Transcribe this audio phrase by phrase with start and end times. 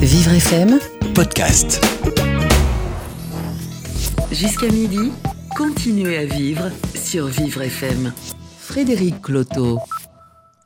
[0.00, 0.78] Vivre FM,
[1.16, 1.84] podcast.
[4.30, 5.10] jusqu'à midi,
[5.56, 8.12] continuez à vivre sur Vivre FM.
[8.60, 9.80] Frédéric Cloteau.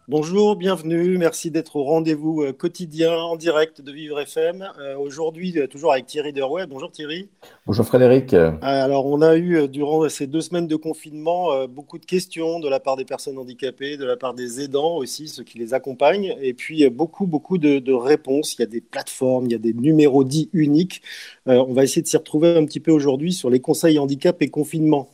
[0.06, 4.68] Bonjour, bienvenue, merci d'être au rendez-vous euh, quotidien en direct de Vivre FM.
[4.78, 6.66] Euh, Aujourd'hui, euh, toujours avec Thierry Derouet.
[6.66, 7.30] Bonjour Thierry.
[7.64, 8.34] Bonjour Frédéric.
[8.60, 12.80] Alors, on a eu durant ces deux semaines de confinement beaucoup de questions de la
[12.80, 16.52] part des personnes handicapées, de la part des aidants aussi, ceux qui les accompagnent, et
[16.52, 18.56] puis beaucoup, beaucoup de, de réponses.
[18.58, 21.00] Il y a des plateformes, il y a des numéros dits uniques.
[21.48, 24.36] Euh, on va essayer de s'y retrouver un petit peu aujourd'hui sur les conseils handicap
[24.42, 25.08] et confinement.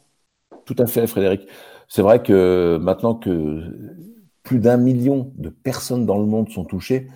[0.65, 1.43] Tout à fait Frédéric.
[1.87, 3.63] C'est vrai que maintenant que
[4.51, 7.07] plus d'un million de personnes dans le monde sont touchées,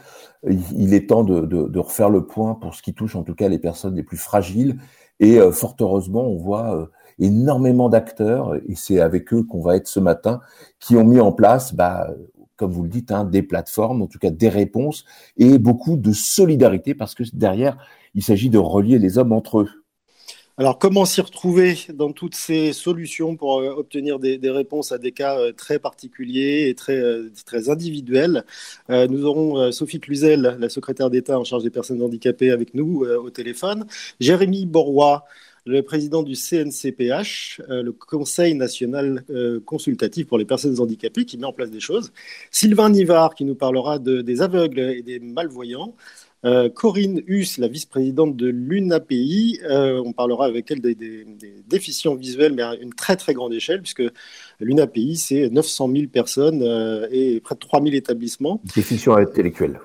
[0.47, 3.59] il est temps de refaire le point pour ce qui touche en tout cas les
[3.59, 4.79] personnes les plus fragiles.
[5.19, 6.87] Et euh, fort heureusement, on voit euh,
[7.19, 10.43] énormément d'acteurs, et c'est avec eux qu'on va être ce matin,
[10.79, 12.09] qui ont mis en place, bah,
[12.55, 15.05] comme vous le dites, hein, des plateformes, en tout cas des réponses,
[15.37, 17.79] et beaucoup de solidarité, parce que derrière,
[18.15, 19.84] il s'agit de relier les hommes entre eux.
[20.57, 25.11] Alors, comment s'y retrouver dans toutes ces solutions pour euh, obtenir des, réponses à des
[25.11, 28.45] cas euh, très particuliers et très, euh, très individuels?
[28.89, 33.31] Nous aurons Sophie Cluzel, la secrétaire d'État en charge des personnes handicapées, avec nous au
[33.31, 33.87] téléphone.
[34.21, 35.25] Jérémy Borroy,
[35.67, 39.25] le président du CNCPH, le Conseil national
[39.65, 42.13] consultatif pour les personnes handicapées, qui met en place des choses.
[42.51, 45.95] Sylvain Nivard, qui nous parlera de- des aveugles et des malvoyants.
[46.45, 51.55] Euh, Corinne Huss, la vice-présidente de l'UNAPI, euh, on parlera avec elle des, des- des
[51.67, 54.03] déficients visuels, mais à une très très grande échelle, puisque
[54.61, 58.61] l'UNAPI, c'est 900 000 personnes euh, et près de 3 000 établissements.
[58.77, 59.81] Définition intellectuelle.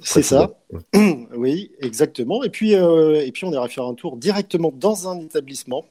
[0.00, 0.54] C'est ça,
[1.36, 2.44] oui, exactement.
[2.44, 5.84] Et puis, et puis on ira faire un tour directement dans un établissement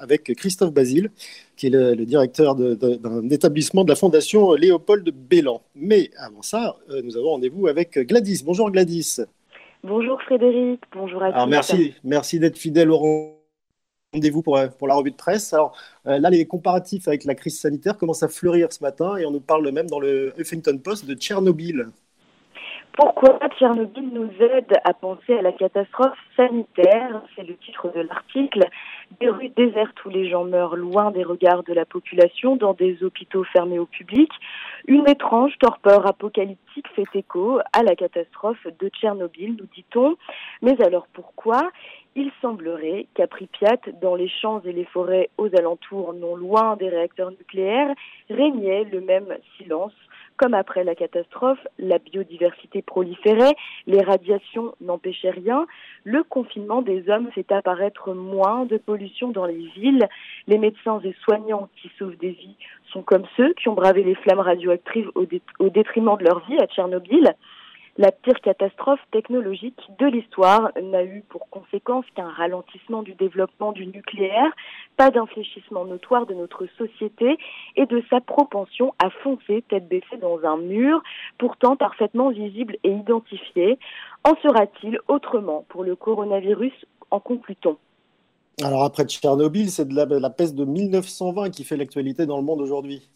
[0.00, 1.10] avec Christophe Basile,
[1.56, 5.60] qui est le, le directeur d'un établissement de la Fondation Léopold Bélan.
[5.74, 8.42] Mais avant ça, nous avons rendez-vous avec Gladys.
[8.44, 9.20] Bonjour Gladys.
[9.84, 11.50] Bonjour Frédéric, bonjour à Alors tous.
[11.50, 12.98] merci, merci d'être fidèle au
[14.12, 15.52] rendez-vous pour, la- pour la revue de presse.
[15.52, 19.26] Alors euh, là, les comparatifs avec la crise sanitaire commencent à fleurir ce matin et
[19.26, 21.88] on nous parle même dans le Huffington Post de Tchernobyl.
[22.94, 27.22] Pourquoi Tchernobyl nous aide à penser à la catastrophe sanitaire?
[27.34, 28.68] C'est le titre de l'article.
[29.18, 33.02] Des rues désertes où les gens meurent loin des regards de la population, dans des
[33.02, 34.30] hôpitaux fermés au public.
[34.88, 40.16] Une étrange torpeur apocalyptique fait écho à la catastrophe de Tchernobyl, nous dit-on.
[40.60, 41.70] Mais alors pourquoi?
[42.14, 46.90] Il semblerait qu'à Pripyat, dans les champs et les forêts aux alentours, non loin des
[46.90, 47.94] réacteurs nucléaires,
[48.28, 49.94] régnait le même silence
[50.42, 53.54] comme après la catastrophe, la biodiversité proliférait,
[53.86, 55.66] les radiations n'empêchaient rien,
[56.02, 60.08] le confinement des hommes fait apparaître moins de pollution dans les villes.
[60.48, 62.56] Les médecins et soignants qui sauvent des vies
[62.92, 65.26] sont comme ceux qui ont bravé les flammes radioactives au,
[65.60, 67.36] au détriment de leur vie à Tchernobyl.
[67.98, 73.86] La pire catastrophe technologique de l'histoire n'a eu pour conséquence qu'un ralentissement du développement du
[73.86, 74.50] nucléaire,
[74.96, 77.36] pas d'infléchissement notoire de notre société
[77.76, 81.02] et de sa propension à foncer tête baissée dans un mur,
[81.36, 83.78] pourtant parfaitement visible et identifié.
[84.24, 86.72] En sera-t-il autrement pour le coronavirus
[87.10, 87.76] en conclut-on?
[88.62, 92.42] Alors après Tchernobyl, c'est de la, la peste de 1920 qui fait l'actualité dans le
[92.42, 93.06] monde aujourd'hui.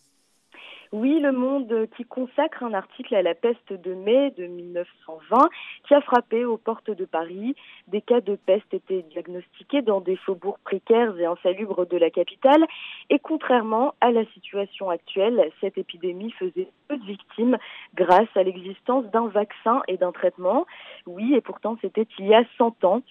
[0.93, 5.49] Oui, Le Monde qui consacre un article à la peste de mai de 1920
[5.87, 7.57] qui a frappé aux portes de Paris.
[7.89, 12.65] Des cas de peste étaient diagnostiqués dans des faubourgs précaires et insalubres de la capitale.
[13.11, 17.59] Et contrairement à la situation actuelle, cette épidémie faisait peu de victimes
[17.95, 20.67] grâce à l'existence d'un vaccin et d'un traitement.
[21.07, 23.03] Oui, et pourtant c'était il y a 100 ans.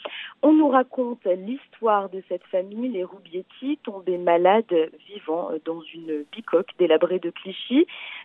[0.42, 4.74] On nous raconte l'histoire de cette famille, les Roubietti, tombés malades
[5.08, 7.65] vivant dans une bicoque délabrée de clichés.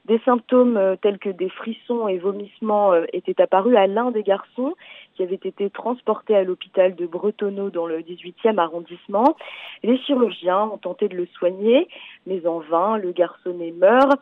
[0.06, 4.22] Des symptômes euh, tels que des frissons et vomissements euh, étaient apparus à l'un des
[4.22, 4.74] garçons
[5.14, 9.36] qui avait été transporté à l'hôpital de Bretonneau dans le 18e arrondissement.
[9.82, 11.88] Les chirurgiens ont tenté de le soigner,
[12.26, 14.18] mais en vain, le garçonnet meurt.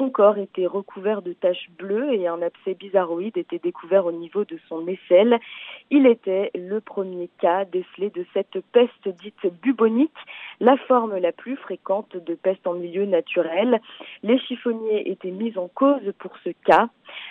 [0.00, 4.46] Son corps était recouvert de taches bleues et un abcès bizarroïde était découvert au niveau
[4.46, 5.38] de son aisselle.
[5.90, 10.16] Il était le premier cas décelé de cette peste dite bubonique,
[10.58, 13.78] la forme la plus fréquente de peste en milieu naturel.
[14.22, 16.88] Les chiffonniers étaient mis en cause pour ce cas.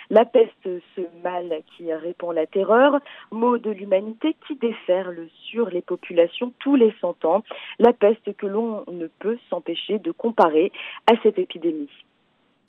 [0.08, 3.00] La peste, ce mal qui répand la terreur,
[3.32, 7.42] mot de l'humanité qui déferle sur les populations tous les cent ans,
[7.80, 10.70] la peste que l'on ne peut s'empêcher de comparer
[11.10, 11.90] à cette épidémie.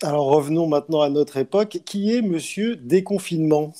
[0.04, 1.80] Alors revenons maintenant à notre époque.
[1.86, 3.74] Qui est Monsieur Déconfinement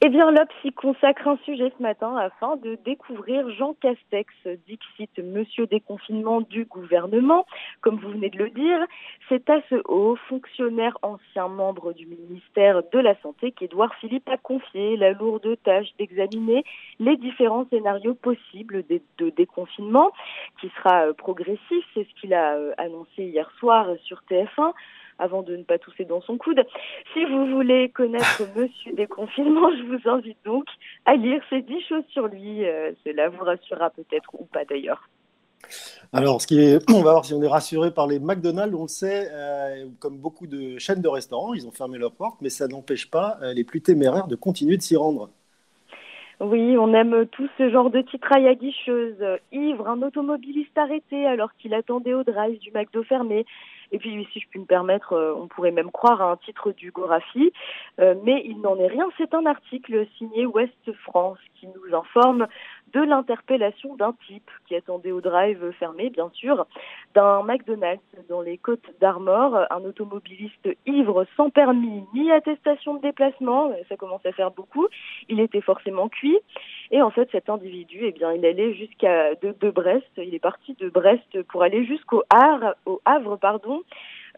[0.00, 4.32] Eh bien, l'Obs consacre un sujet ce matin afin de découvrir Jean Castex,
[4.68, 7.46] dixit Monsieur Déconfinement du gouvernement.
[7.80, 8.78] Comme vous venez de le dire,
[9.28, 14.36] c'est à ce haut fonctionnaire ancien membre du ministère de la Santé qu'Édouard Philippe a
[14.36, 16.62] confié la lourde tâche d'examiner
[17.00, 18.84] les différents scénarios possibles
[19.18, 20.12] de déconfinement,
[20.60, 24.74] qui sera progressif, c'est ce qu'il a euh, annoncé hier soir sur TF1
[25.18, 26.60] avant de ne pas tousser dans son coude.
[27.12, 30.64] Si vous voulez connaître Monsieur Déconfinement, je vous invite donc
[31.04, 32.64] à lire ces dix choses sur lui.
[32.64, 35.08] Euh, cela vous rassurera peut-être ou pas d'ailleurs.
[36.12, 38.74] Alors, ce qui est, on va voir si on est rassuré par les McDonald's.
[38.74, 42.40] On le sait, euh, comme beaucoup de chaînes de restaurants, ils ont fermé leurs portes,
[42.40, 45.30] mais ça n'empêche pas euh, les plus téméraires de continuer de s'y rendre.
[46.40, 49.16] Oui, on aime tous ce genre de titraille aguicheuse.
[49.50, 53.44] Ivre, un automobiliste arrêté alors qu'il attendait au drive du McDo fermé.
[53.92, 56.72] Et puis, si je puis me permettre, euh, on pourrait même croire à un titre
[56.72, 57.52] du Gorafi,
[58.00, 59.08] euh, mais il n'en est rien.
[59.16, 62.46] C'est un article signé Ouest France qui nous informe
[62.92, 66.66] de l'interpellation d'un type qui attendait au drive fermé, bien sûr,
[67.14, 73.72] d'un McDonald's dans les Côtes d'Armor, un automobiliste ivre sans permis ni attestation de déplacement,
[73.88, 74.88] ça commence à faire beaucoup,
[75.28, 76.38] il était forcément cuit,
[76.90, 80.74] et en fait cet individu, eh bien, il allait jusqu'à de, Brest, il est parti
[80.74, 82.74] de Brest pour aller jusqu'au Havre,
[83.04, 83.82] Havre, pardon,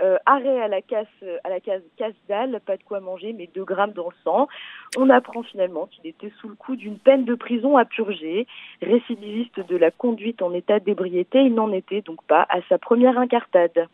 [0.01, 1.07] euh, arrêt à la casse,
[1.45, 4.49] à la case casse dalle, pas de quoi manger, mais 2 grammes dans le sang.
[4.97, 8.47] On apprend finalement qu'il était sous le coup d'une peine de prison à purger.
[8.83, 13.19] Récidiviste de la conduite en état d'ébriété, il n'en était donc pas à sa première
[13.19, 13.89] incartade.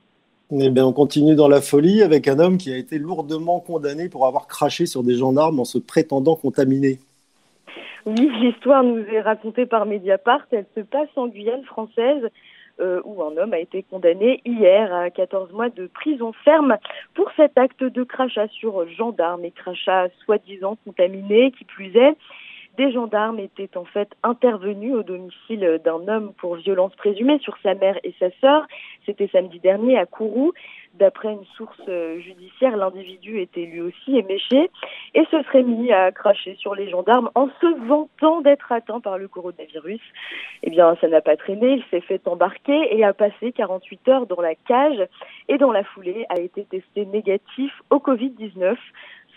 [0.53, 4.09] Eh bien, on continue dans la folie avec un homme qui a été lourdement condamné
[4.09, 7.01] pour avoir craché sur des gendarmes en se prétendant contaminé.
[8.07, 10.47] Oui, l'histoire nous est racontée par Mediapart.
[10.53, 12.23] Elle se passe en Guyane française.
[12.79, 16.77] Euh, où un homme a été condamné hier à 14 mois de prison ferme
[17.15, 22.19] pour cet acte de crachat sur gendarme et crachat soi-disant contaminé, qui plus est.
[22.77, 27.75] Des gendarmes étaient en fait intervenus au domicile d'un homme pour violence présumée sur sa
[27.75, 28.67] mère et sa sœur.
[29.07, 30.53] C'était samedi dernier à Kourou.
[30.95, 34.71] D'après une source euh, judiciaire, l'individu était lui aussi éméché
[35.15, 39.17] et se serait mis à cracher sur les gendarmes en se vantant d'être atteint par
[39.17, 40.01] le coronavirus.
[40.63, 44.27] Eh bien, ça n'a pas traîné, il s'est fait embarquer et a passé 48 heures
[44.27, 45.07] dans la cage
[45.49, 48.77] et dans la foulée a été testé négatif au Covid-19.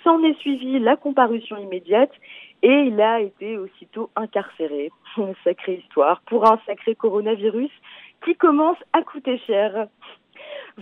[0.03, 2.11] S'en est suivi la comparution immédiate
[2.61, 4.91] et il a été aussitôt incarcéré.
[5.17, 7.71] Une sacrée histoire pour un sacré coronavirus
[8.25, 9.87] qui commence à coûter cher.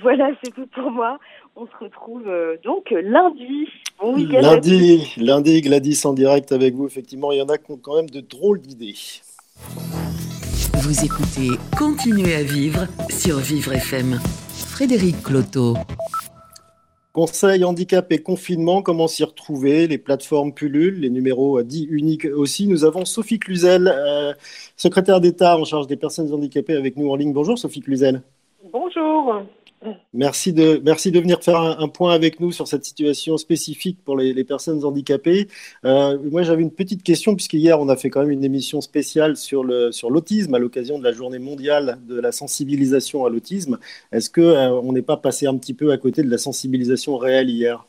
[0.01, 1.19] Voilà, c'est tout pour moi.
[1.56, 3.68] On se retrouve euh, donc lundi.
[4.00, 6.85] Bon lundi, lundi, Gladys en direct avec vous.
[6.85, 8.95] Effectivement, il y en a qui ont quand même de drôles d'idées.
[10.83, 14.19] Vous écoutez Continuez à vivre sur Vivre FM.
[14.69, 15.75] Frédéric Cloteau.
[17.18, 19.88] Conseil handicap et confinement, comment s'y retrouver?
[19.88, 22.68] Les plateformes pullulent, les numéros dits uniques aussi.
[22.68, 24.34] Nous avons Sophie Cluzel, euh,
[24.75, 27.34] secrétaire d'État en charge des personnes handicapées avec nous en ligne.
[27.34, 28.22] Bonjour Sophie Cluzel.
[28.72, 29.42] Bonjour.
[30.13, 34.18] Merci de, merci de venir faire un, point avec nous sur cette situation spécifique pour
[34.18, 35.47] les, personnes handicapées.
[35.85, 38.81] Euh, moi, j'avais une petite question, puisque hier, on a fait quand même une émission
[38.81, 43.77] spéciale sur l'autisme à l'occasion de la journée mondiale de la sensibilisation à l'autisme.
[44.12, 47.50] Est-ce qu'on euh, n'est pas passé un petit peu à côté de la sensibilisation réelle
[47.50, 47.85] hier?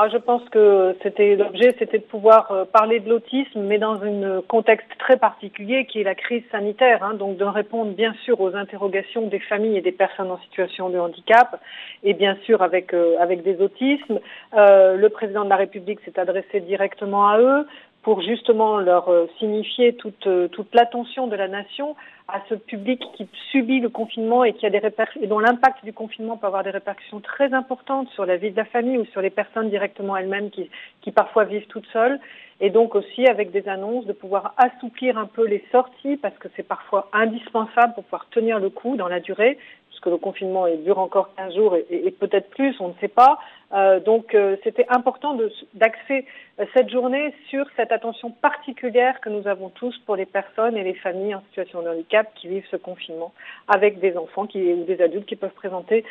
[0.00, 4.00] Ah, je pense que c'était l'objet, c'était de pouvoir euh, parler de l'autisme, mais dans
[4.00, 8.40] un contexte très particulier qui est la crise sanitaire, hein, donc de répondre bien sûr
[8.40, 11.60] aux interrogations des familles et des personnes en situation de handicap,
[12.04, 14.20] et bien sûr avec euh, avec des autismes.
[14.56, 17.66] Euh, le président de la République s'est adressé directement à eux
[18.08, 21.94] pour justement leur euh, signifier toute, euh, toute l'attention de la nation
[22.26, 24.80] à ce public qui subit le confinement et qui a des
[25.20, 28.56] et dont l'impact du confinement peut avoir des répercussions très importantes sur la vie de
[28.56, 30.70] la famille ou sur les personnes directement elles-mêmes qui,
[31.02, 32.18] qui parfois vivent toutes seules.
[32.62, 36.48] Et donc aussi avec des annonces de pouvoir assouplir un peu les sorties parce que
[36.56, 39.58] c'est parfois indispensable pour pouvoir tenir le coup dans la durée
[40.00, 43.38] que le confinement dure encore 15 jours et, peut-être plus, on ne sait pas.
[43.72, 45.38] Euh, donc euh, c'était important
[45.74, 46.24] d'axer
[46.58, 50.84] euh, cette journée sur cette attention particulière que nous avons tous pour les personnes et
[50.84, 53.34] les familles en situation de handicap qui vivent ce confinement
[53.66, 56.04] avec des enfants qui, ou des adultes qui peuvent présenter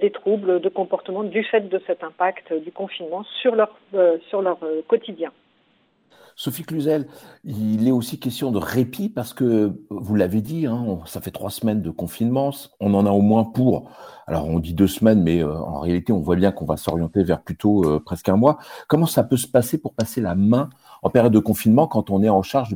[0.00, 3.76] des troubles de comportement du fait de cet impact du confinement sur leur,
[4.28, 5.32] sur leur quotidien.
[6.40, 7.06] Sophie Cluzel,
[7.44, 11.50] il est aussi question de répit parce que, vous l'avez dit, hein, ça fait trois
[11.50, 13.90] semaines de confinement, on en a au moins pour,
[14.26, 17.24] alors on dit deux semaines, mais euh, en réalité on voit bien qu'on va s'orienter
[17.24, 18.56] vers plutôt euh, presque un mois.
[18.88, 20.70] Comment ça peut se passer pour passer la main
[21.02, 22.74] en période de confinement quand on est en charge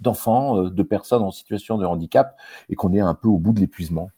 [0.00, 2.36] d'enfants, de, euh, de personnes en situation de handicap
[2.70, 4.10] et qu'on est un peu au bout de l'épuisement?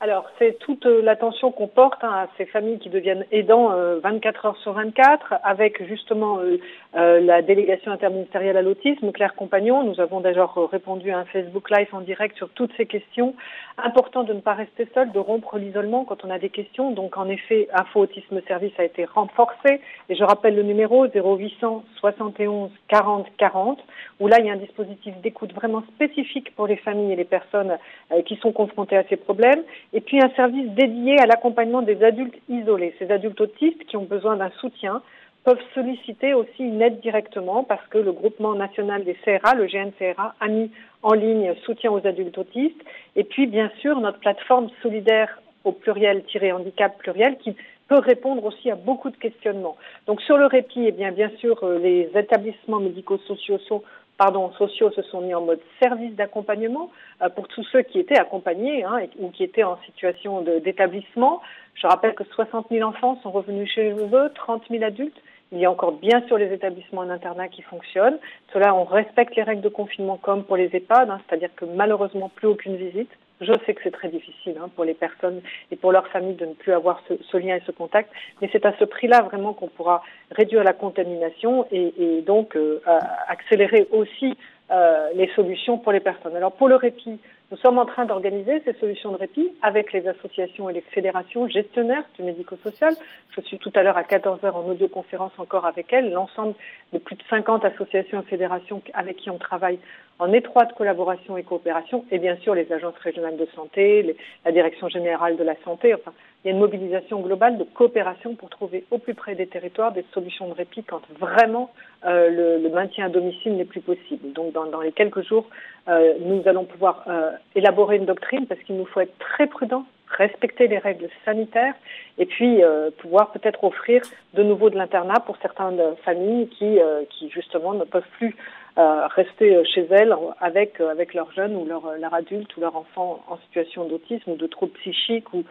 [0.00, 4.44] Alors, c'est toute euh, l'attention qu'on porte hein, à ces familles qui deviennent aidants 24
[4.44, 9.82] euh, heures sur 24, avec justement euh, la délégation interministérielle à l'autisme, Claire Compagnon.
[9.82, 13.34] Nous avons d'ailleurs répondu à un Facebook Live en direct sur toutes ces questions.
[13.76, 16.92] Important de ne pas rester seul, de rompre l'isolement quand on a des questions.
[16.92, 19.80] Donc, en effet, Info Autisme Service a été renforcé.
[20.08, 23.80] Et je rappelle le numéro 0800 71 40 40,
[24.20, 27.24] où là, il y a un dispositif d'écoute vraiment spécifique pour les familles et les
[27.24, 27.78] personnes
[28.26, 32.38] qui sont confrontées à ces problèmes et puis un service dédié à l'accompagnement des adultes
[32.48, 32.94] isolés.
[32.98, 35.02] Ces adultes autistes qui ont besoin d'un soutien
[35.44, 40.34] peuvent solliciter aussi une aide directement parce que le groupement national des CRA, le GNCRA,
[40.40, 40.70] a mis
[41.02, 42.84] en ligne soutien aux adultes autistes.
[43.16, 47.56] Et puis, bien sûr, notre plateforme solidaire au pluriel-handicap pluriel qui
[47.88, 49.76] peut répondre aussi à beaucoup de questionnements.
[50.06, 53.82] Donc sur le répit, eh bien, bien sûr, euh, les établissements médico-sociaux sont
[54.18, 56.90] pardon, sociaux se sont mis en mode service d'accompagnement
[57.22, 61.40] euh, pour tous ceux qui étaient accompagnés hein, ou qui étaient en situation d'établissement.
[61.74, 65.16] Je rappelle que 60 000 enfants sont revenus chez eux, 30 000 adultes.
[65.52, 68.18] Il y a encore bien sûr les établissements en internat qui fonctionnent.
[68.52, 72.28] Cela, on respecte les règles de confinement comme pour les EHPAD, hein, c'est-à-dire que malheureusement
[72.28, 73.10] plus aucune visite.
[73.40, 75.40] Je sais que c'est très difficile hein, pour les personnes
[75.70, 78.48] et pour leurs familles de ne plus avoir ce, ce lien et ce contact, mais
[78.52, 82.80] c'est à ce prix-là vraiment qu'on pourra réduire la contamination et, et donc euh,
[83.28, 84.36] accélérer aussi
[84.70, 86.36] euh, les solutions pour les personnes.
[86.36, 87.18] Alors pour le répit,
[87.50, 91.48] nous sommes en train d'organiser ces solutions de répit avec les associations et les fédérations
[91.48, 92.94] gestionnaires du médico-social.
[93.30, 96.54] Je suis tout à l'heure à 14h en audioconférence encore avec elles, l'ensemble
[96.92, 99.78] de plus de 50 associations et fédérations avec qui on travaille
[100.18, 104.88] en étroite collaboration et coopération, et bien sûr les agences régionales de santé, la direction
[104.88, 105.94] générale de la santé.
[105.94, 106.12] Enfin,
[106.44, 109.92] il y a une mobilisation globale de coopération pour trouver au plus près des territoires
[109.92, 111.70] des solutions de répit quand vraiment
[112.04, 114.32] euh, le, le, maintien à domicile n'est plus possible.
[114.32, 115.46] Donc dans, dans les quelques jours,
[115.88, 119.86] euh, nous allons pouvoir euh, élaborer une doctrine parce qu'il nous faut être très prudent,
[120.06, 121.74] respecter les règles sanitaires
[122.18, 124.02] et puis euh, pouvoir peut-être offrir
[124.34, 126.78] de nouveau de l'internat pour certaines familles qui,
[127.10, 128.36] qui justement ne peuvent plus
[128.76, 133.36] rester chez elles avec, avec leurs jeunes ou leurs leur adultes ou leurs enfants en
[133.38, 135.42] situation d'autisme ou de troubles psychiques ou,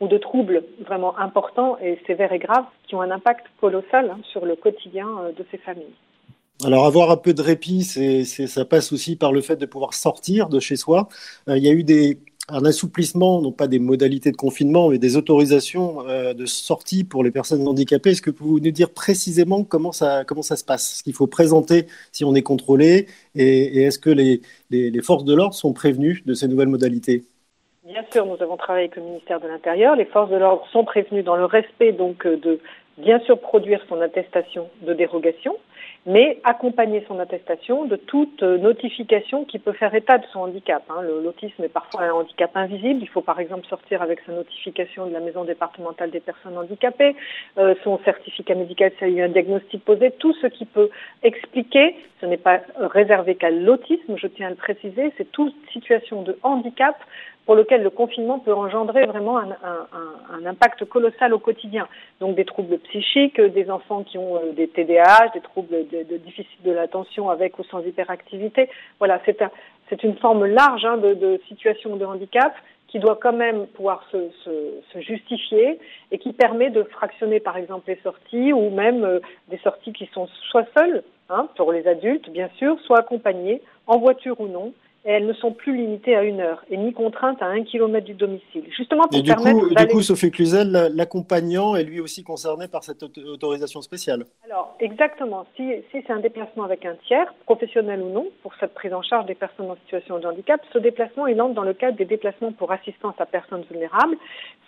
[0.00, 4.18] ou de troubles vraiment importants et sévères et graves qui ont un impact colossal hein,
[4.24, 5.94] sur le quotidien de ces familles.
[6.62, 10.48] Alors avoir un peu de répit, ça passe aussi par le fait de pouvoir sortir
[10.48, 11.08] de chez soi.
[11.48, 11.84] Euh, il y a eu
[12.48, 17.24] un assouplissement, non pas des modalités de confinement, mais des autorisations euh, de sortie pour
[17.24, 18.10] les personnes handicapées.
[18.10, 20.98] Est-ce que vous pouvez nous dire précisément comment ça, se passe?
[20.98, 25.34] Ce qu'il faut présenter si on est contrôlé et, est-ce que les, les, forces de
[25.34, 27.24] l'ordre sont prévenues de ces nouvelles modalités?
[27.84, 29.96] Bien sûr, nous avons travaillé avec le ministère de l'Intérieur.
[29.96, 32.60] Les forces de l'ordre sont prévenues dans le respect donc de
[32.98, 35.56] bien sûr produire son attestation de dérogation
[36.06, 40.82] mais accompagner son attestation de toute notification qui peut faire état de son handicap.
[40.90, 41.02] Hein.
[41.22, 43.00] L'autisme est parfois un handicap invisible.
[43.02, 47.16] Il faut par exemple sortir avec sa notification de la maison départementale des personnes handicapées,
[47.58, 50.90] euh, son certificat médical s'il y a eu un diagnostic posé, tout ce qui peut
[51.22, 56.22] expliquer, ce n'est pas réservé qu'à l'autisme, je tiens à le préciser, c'est toute situation
[56.22, 56.96] de handicap
[57.46, 59.86] pour lequel le confinement peut engendrer vraiment un, un,
[60.32, 61.86] un, impact colossal au quotidien.
[62.20, 66.16] Donc des troubles psychiques, des enfants qui ont euh, des TDAH, des troubles de, de
[66.16, 68.70] déficit de l'attention avec ou sans hyperactivité.
[68.98, 69.50] Voilà, c'est un,
[70.02, 72.54] une forme large hein, de, de situation de handicap
[72.88, 74.50] qui doit quand même pouvoir se, se,
[74.92, 75.80] se, justifier
[76.12, 80.08] et qui permet de fractionner par exemple les sorties ou même euh, des sorties qui
[80.14, 84.72] sont soit seules, hein, pour les adultes bien sûr, soit accompagnées, en voiture ou non,
[85.04, 88.06] et elles ne sont plus limitées à une heure et ni contraintes à un kilomètre
[88.06, 88.64] du domicile.
[88.74, 92.68] Justement pour et du permettre coup, du coup, Sophie Cluzel, l'accompagnant est lui aussi concerné
[92.68, 94.24] par cette autorisation spéciale.
[94.44, 95.46] Alors exactement.
[95.56, 99.02] Si, si c'est un déplacement avec un tiers, professionnel ou non, pour cette prise en
[99.02, 102.06] charge des personnes en situation de handicap, ce déplacement il entre dans le cadre des
[102.06, 104.16] déplacements pour assistance à personnes vulnérables,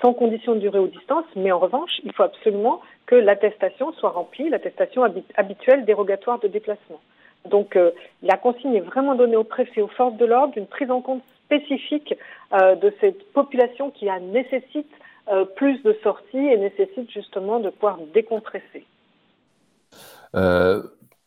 [0.03, 1.25] sans condition de durée ou distance.
[1.35, 5.03] Mais en revanche, il faut absolument que l'attestation soit remplie, l'attestation
[5.37, 7.01] habituelle dérogatoire de déplacement.
[7.47, 7.91] Donc euh,
[8.23, 11.23] la consigne est vraiment donnée au préfet, aux forces de l'ordre, d'une prise en compte
[11.45, 12.15] spécifique
[12.53, 14.91] euh, de cette population qui nécessite
[15.29, 18.85] euh, plus de sorties et nécessite justement de pouvoir décompresser.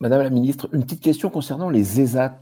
[0.02, 2.40] Madame la ministre, une petite question concernant les ESAT.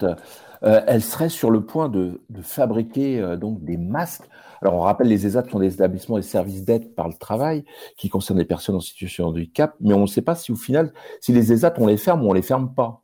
[0.62, 4.28] elles seraient sur le point de, de fabriquer donc des masques.
[4.62, 7.64] Alors on rappelle, les ESAT sont des établissements et services d'aide par le travail
[7.96, 10.56] qui concernent les personnes en situation de handicap, mais on ne sait pas si au
[10.56, 13.02] final, si les ESAT on les ferme ou on les ferme pas.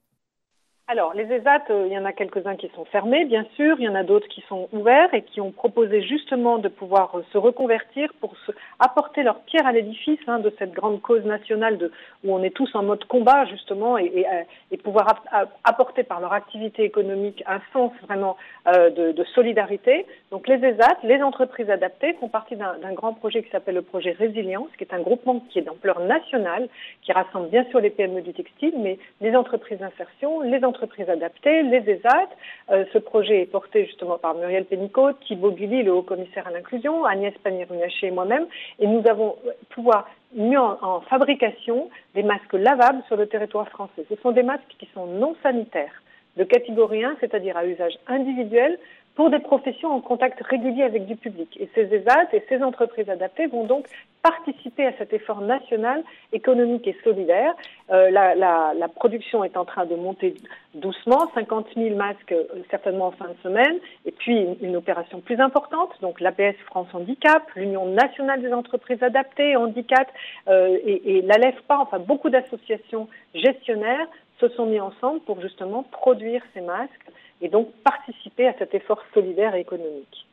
[0.86, 3.76] Alors, les ESAT, euh, il y en a quelques-uns qui sont fermés, bien sûr.
[3.78, 7.16] Il y en a d'autres qui sont ouverts et qui ont proposé justement de pouvoir
[7.16, 8.34] euh, se reconvertir pour
[8.78, 11.90] apporter leur pierre à l'édifice hein, de cette grande cause nationale de,
[12.22, 15.24] où on est tous en mode combat, justement, et, et, euh, pouvoir
[15.64, 18.36] apporter par leur activité économique un sens vraiment
[18.66, 20.04] de, de, solidarité.
[20.30, 24.10] Donc, les ESAT, les entreprises adaptées, font partie d'un grand projet qui s'appelle le projet
[24.10, 26.68] Résilience, qui est un groupement qui est d'ampleur nationale,
[27.00, 31.08] qui rassemble bien sûr les PME du textile, mais les entreprises d'insertion, les entreprises entreprises
[31.08, 32.28] adaptées, les ESAT.
[32.70, 37.04] Euh, ce projet est porté justement par Muriel Pénicaud, Thibaut Gulli, le haut-commissaire à l'inclusion,
[37.04, 38.46] Agnès Pannier-Runacher et moi-même.
[38.80, 39.36] Et nous avons
[39.70, 44.04] pouvoir mis en, en, fabrication des masques lavables sur le territoire français.
[44.08, 46.02] Ce sont des masques qui sont non sanitaires,
[46.36, 48.78] de catégorie 1, c'est-à-dire à usage individuel,
[49.14, 51.56] pour des professions en contact régulier avec du public.
[51.60, 53.86] Et ces ESAT et ces entreprises adaptées vont donc
[54.22, 56.02] participer à cet effort national
[56.32, 57.54] économique et solidaire.
[57.90, 60.34] Euh, la, la, la, production est en train de monter
[60.74, 65.38] doucement, 50 000 masques euh, certainement en fin de semaine, et puis une, opération plus
[65.40, 70.10] importante, donc l'APS France Handicap, l'Union nationale des entreprises adaptées, Handicap
[70.48, 74.08] euh, et, et l'ALEFPA, enfin beaucoup d'associations gestionnaires
[74.40, 77.10] se sont mis ensemble pour justement produire ces masques
[77.40, 80.26] et donc participer à cet effort solidaire et économique.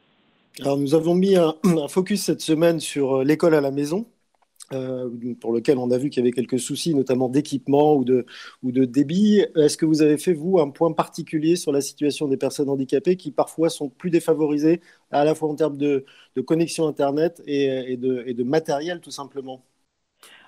[0.59, 1.55] Alors nous avons mis un,
[1.87, 4.05] focus cette semaine sur euh, l'école à la maison.
[4.73, 5.09] Euh,
[5.41, 8.25] pour lequel on a vu qu'il y avait quelques soucis, notamment d'équipement ou de,
[8.63, 9.45] ou de débit.
[9.57, 13.17] Est-ce que vous avez fait, vous, un point particulier sur la situation des personnes handicapées
[13.17, 14.79] qui parfois sont plus défavorisées,
[15.11, 16.05] à la fois en termes de,
[16.37, 19.61] de connexion Internet et, et, de, et, de, matériel, tout simplement?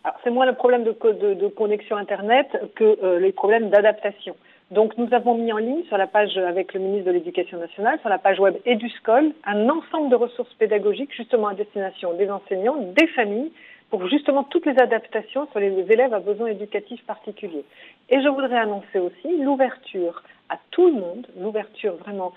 [0.05, 4.37] Alors, c'est moins le problème de, de connexion Internet que euh, les problèmes d'adaptation.
[4.71, 7.99] Donc nous avons mis en ligne sur la page avec le ministre de l'Éducation nationale,
[7.99, 12.77] sur la page web EduScol, un ensemble de ressources pédagogiques justement à destination des enseignants,
[12.77, 13.51] des familles,
[13.89, 17.63] pour justement toutes les adaptations sur les élèves à besoins éducatifs particuliers.
[18.09, 22.31] Et je voudrais annoncer aussi l'ouverture à tout le monde, l'ouverture vraiment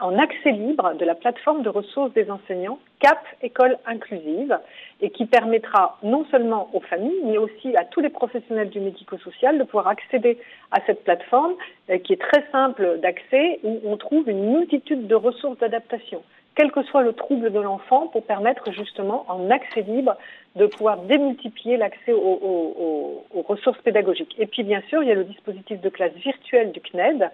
[0.00, 4.56] en accès libre de la plateforme de ressources des enseignants CAP École Inclusive
[5.00, 9.58] et qui permettra non seulement aux familles, mais aussi à tous les professionnels du médico-social
[9.58, 10.38] de pouvoir accéder
[10.70, 11.54] à cette plateforme
[11.90, 16.22] euh, qui est très simple d'accès où on trouve une multitude de ressources d'adaptation
[16.58, 20.16] quel que soit le trouble de l'enfant, pour permettre justement en accès libre
[20.56, 24.34] de pouvoir démultiplier l'accès aux, ressources pédagogiques.
[24.38, 27.30] Et puis bien sûr, il y a le dispositif de classe virtuelle du CNED.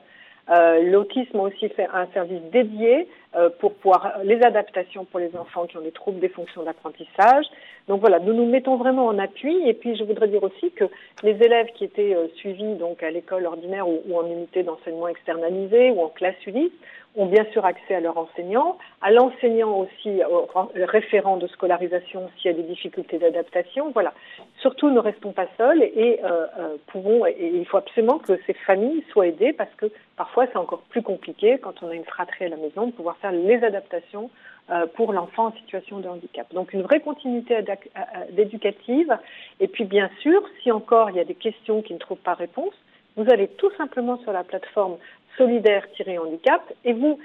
[0.50, 5.34] Euh, L'autisme a aussi fait un service dédié euh, pour pouvoir les adaptations pour les
[5.36, 7.46] enfants qui ont des troubles des fonctions d'apprentissage.
[7.88, 9.56] Donc voilà, nous nous mettons vraiment en appui.
[9.66, 10.84] Et puis je voudrais dire aussi que
[11.22, 15.08] les élèves qui étaient euh, suivis donc à l'école ordinaire ou, ou en unité d'enseignement
[15.08, 16.72] externalisé ou en classe Ulysse
[17.16, 22.50] ont bien sûr accès à leur enseignant, à l'enseignant aussi, au référent de scolarisation s'il
[22.50, 23.90] y a des difficultés d'adaptation.
[23.92, 24.12] Voilà.
[24.60, 27.26] Surtout, ne restons pas seuls et euh, euh, pouvons.
[27.26, 29.86] Et il faut absolument que ces familles soient aidées parce que
[30.16, 33.16] parfois c'est encore plus compliqué quand on a une fratrie à la maison de pouvoir
[33.18, 34.30] faire les adaptations
[34.70, 36.52] euh, pour l'enfant en situation de handicap.
[36.52, 37.56] Donc une vraie continuité
[38.30, 39.16] d'éducative.
[39.60, 42.34] Et puis bien sûr, si encore il y a des questions qui ne trouvent pas
[42.34, 42.74] réponse,
[43.16, 44.96] vous allez tout simplement sur la plateforme
[45.36, 47.18] solidaire-handicap et vous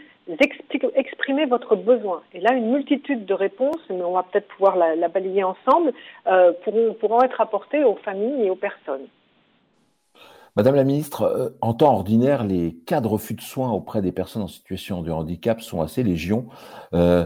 [0.96, 2.22] exprimez votre besoin.
[2.34, 5.94] Et là, une multitude de réponses, mais on va peut-être pouvoir la, la, balayer ensemble,
[6.28, 6.54] euh,
[7.00, 9.08] pourront, être apportées aux familles et aux personnes.
[10.56, 14.12] Madame la ministre, euh, en temps ordinaire, les cas de refus de soins auprès des
[14.12, 16.48] personnes en situation de handicap sont assez légions.
[16.94, 17.26] Euh,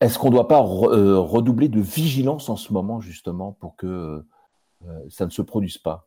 [0.00, 4.24] Est-ce qu'on ne doit pas euh, redoubler de vigilance en ce moment, justement, pour que
[5.08, 6.06] ça ne se produise pas?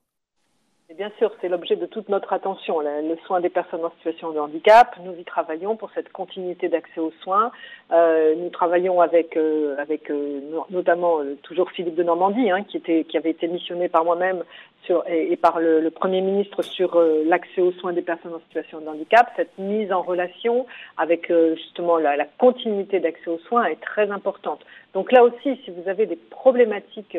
[1.00, 4.40] Bien sûr, c'est l'objet de toute notre attention, le soin des personnes en situation de
[4.40, 4.98] handicap.
[5.02, 7.52] Nous y travaillons pour cette continuité d'accès aux soins.
[7.94, 12.82] Euh, nous travaillons avec, euh, avec euh, notamment toujours Philippe de Normandie, hein, qui,
[13.16, 14.44] avait été missionné par moi-même
[15.08, 19.32] et, par le, Premier ministre sur l'accès aux soins des personnes en situation de handicap.
[19.38, 20.66] Cette mise en relation
[20.98, 24.60] avec justement la, continuité d'accès aux soins est très importante.
[24.94, 27.16] Donc là aussi, si vous avez des problématiques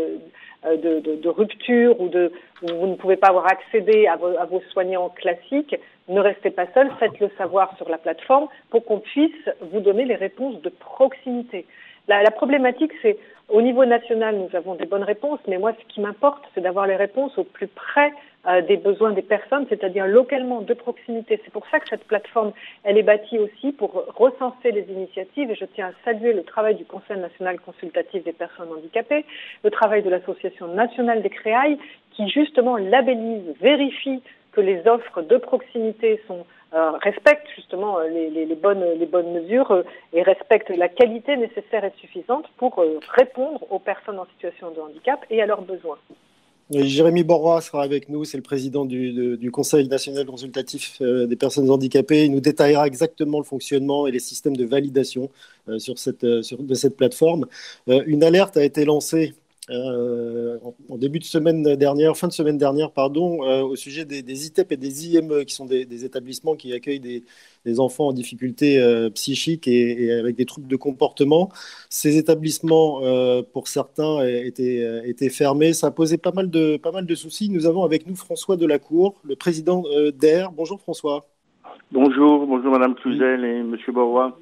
[0.64, 3.46] de, rupture ou de vous ne pouvez pas avoir
[3.78, 5.76] vos, à vos soignants classiques,
[6.08, 10.16] ne restez pas seul, faites-le savoir sur la plateforme pour qu'on puisse vous donner les
[10.16, 11.66] réponses de proximité.
[12.08, 13.16] La, la problématique, c'est
[13.48, 16.86] au niveau national, nous avons des bonnes réponses, mais moi, ce qui m'importe, c'est d'avoir
[16.86, 18.12] les réponses au plus près
[18.46, 21.38] euh, des besoins des personnes, c'est-à-dire localement, de proximité.
[21.44, 22.52] C'est pour ça que cette plateforme,
[22.84, 26.74] elle est bâtie aussi pour recenser les initiatives, et je tiens à saluer le travail
[26.74, 29.26] du Conseil national consultatif des personnes handicapées,
[29.62, 31.78] le travail de l'Association nationale des créailles,
[32.12, 34.22] qui justement labellise, vérifie
[34.52, 40.70] que les offres de proximité sont euh, respectent justement euh, les, bonnes, mesures et respectent
[40.70, 42.82] la qualité nécessaire et suffisante pour
[43.18, 45.98] répondre aux personnes en situation de handicap et à leurs besoins.
[46.70, 51.68] Jérémy Borrois sera avec nous, c'est le président du, Conseil national consultatif euh, des personnes
[51.68, 52.26] handicapées.
[52.26, 55.30] Il nous détaillera exactement le fonctionnement et les systèmes de validation
[55.68, 57.46] euh, euh, sur, de cette plateforme.
[57.88, 59.34] une alerte a été lancée
[59.70, 64.46] euh, en, début de semaine dernière, fin de semaine dernière, pardon, euh, au sujet des,
[64.46, 67.22] ITEP et des IME, qui sont des, établissements qui accueillent des,
[67.78, 71.50] enfants en difficulté euh, psychique et, avec des troubles de comportement.
[71.88, 73.00] Ces établissements,
[73.52, 75.72] pour certains, étaient, étaient, fermés.
[75.72, 77.48] Ça posé pas mal, de, pas mal de soucis.
[77.50, 80.52] Nous avons avec nous François Delacour, le président d'AIR.
[80.52, 81.26] Bonjour François.
[81.92, 84.38] Bonjour, bonjour Madame Cluzel et Monsieur Borrois.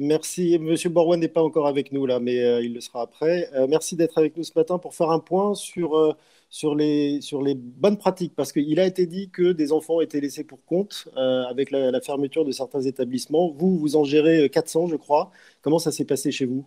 [0.00, 0.58] Merci.
[0.58, 3.48] Monsieur Borrois n'est pas encore avec nous là, mais euh, il le sera après.
[3.54, 6.12] Euh, merci d'être avec nous ce matin pour faire un point sur, euh,
[6.50, 10.20] sur, les, sur les bonnes pratiques, parce qu'il a été dit que des enfants étaient
[10.20, 13.52] laissés pour compte avec la, fermeture de certains établissements.
[13.56, 15.30] Vous, vous en gérez 400, je crois.
[15.62, 16.66] Comment ça s'est passé chez vous?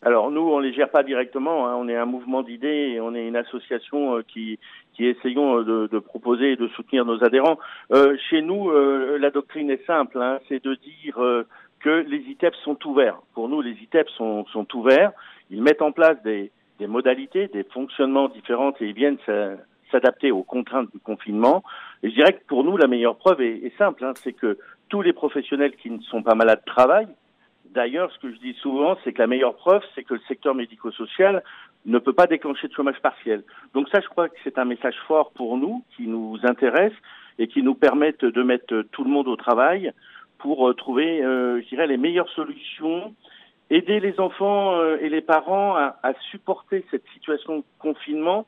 [0.00, 1.66] Alors nous, on ne les gère pas directement.
[1.66, 1.76] Hein.
[1.78, 4.58] On est un mouvement d'idées et on est une association qui,
[4.94, 7.58] qui essayons de, de, proposer et de soutenir nos adhérents.
[8.30, 10.40] chez nous, la doctrine est simple, hein.
[10.48, 11.44] c'est de dire
[11.84, 13.18] que les ITEP sont ouverts.
[13.34, 15.12] Pour nous, les ITEP sont, ouverts.
[15.50, 19.18] Ils mettent en place des, modalités, des fonctionnements différents et ils viennent
[19.92, 21.62] s'adapter aux contraintes du confinement.
[22.02, 24.56] Et je dirais que pour nous, la meilleure preuve est, simple, hein, c'est que
[24.88, 27.14] tous les professionnels qui ne sont pas malades travaillent.
[27.66, 30.54] D'ailleurs, ce que je dis souvent, c'est que la meilleure preuve, c'est que le secteur
[30.54, 31.42] médico-social
[31.84, 33.42] ne peut pas déclencher de chômage partiel.
[33.74, 36.94] Donc ça, je crois que c'est un message fort pour nous, qui nous intéresse
[37.38, 39.92] et qui nous permettent de mettre tout le monde au travail
[40.44, 43.14] pour euh, trouver, euh, je dirais, les meilleures solutions,
[43.70, 48.46] aider les enfants euh, et les parents à, supporter cette situation de confinement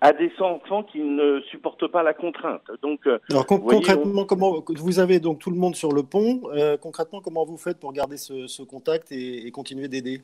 [0.00, 2.62] à des enfants qui ne supportent pas la contrainte.
[2.80, 6.40] Donc, Alors concrètement, comment vous avez donc tout le monde sur le pont
[6.80, 10.22] Concrètement, comment vous faites pour garder ce, contact et, continuer d'aider?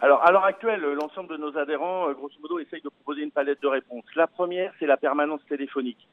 [0.00, 3.60] Alors, à l'heure actuelle, l'ensemble de nos adhérents, grosso modo, essayent de proposer une palette
[3.60, 4.04] de réponses.
[4.14, 6.06] La première, c'est la permanence téléphonique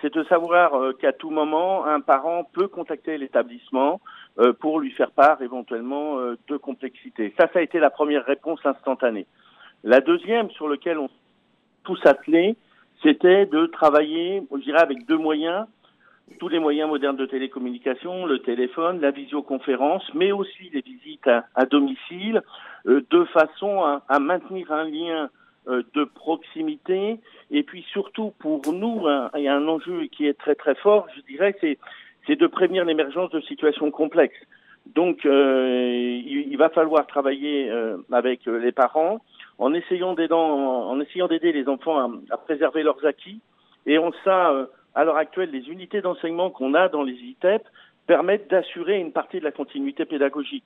[0.00, 4.00] c'est de savoir euh, qu'à tout moment, un parent peut contacter l'établissement
[4.38, 7.34] euh, pour lui faire part éventuellement euh, de complexité.
[7.38, 9.26] Ça, ça a été la première réponse instantanée.
[9.84, 11.08] La deuxième, sur laquelle on
[11.84, 12.56] tous attelés,
[13.02, 15.66] c'était de travailler, je dirais, avec deux moyens,
[16.40, 21.64] tous les moyens modernes de télécommunication, le téléphone, la visioconférence, mais aussi les visites à,
[21.66, 22.42] domicile,
[22.84, 25.30] de façon à maintenir un lien
[25.66, 27.18] de proximité.
[27.50, 31.06] Et puis surtout pour nous, il y a un enjeu qui est très très fort,
[31.16, 31.78] je dirais, c'est
[32.26, 34.34] c'est de prévenir l'émergence de situations complexes.
[34.94, 39.20] Donc euh, il, va falloir travailler euh, avec les parents
[39.58, 43.40] en essayant d'aider en essayant d'aider les enfants à, à, préserver leurs acquis.
[43.86, 47.62] Et on ça, à l'heure actuelle, les unités d'enseignement qu'on a dans les ITEP
[48.06, 50.64] permettent d'assurer une partie de la continuité pédagogique.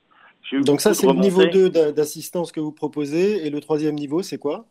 [0.53, 3.47] Donc ça, c'est le niveau 2 d'assistance que vous proposez.
[3.47, 4.67] Et le troisième niveau, c'est quoi?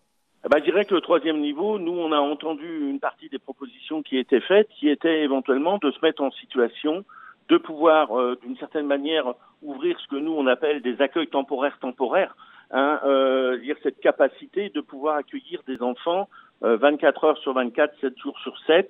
[0.45, 3.39] Eh ben, je dirais que le troisième niveau, nous, on a entendu une partie des
[3.39, 7.03] propositions qui étaient faites, qui étaient éventuellement de se mettre en situation
[7.49, 11.77] de pouvoir, euh, d'une certaine manière, ouvrir ce que nous, on appelle des accueils temporaires
[11.79, 12.35] temporaires,
[12.71, 16.29] hein, euh, dire cette capacité de pouvoir accueillir des enfants
[16.63, 18.89] euh, 24 heures sur 24, 7 jours sur 7.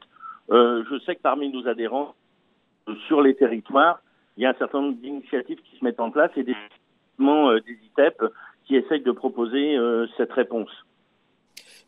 [0.52, 2.16] Euh, je sais que parmi nos adhérents,
[2.88, 4.02] euh, sur les territoires,
[4.38, 6.56] il y a un certain nombre d'initiatives qui se mettent en place et des,
[7.20, 8.24] des ITEP
[8.66, 9.78] qui essayent de proposer
[10.16, 10.70] cette réponse.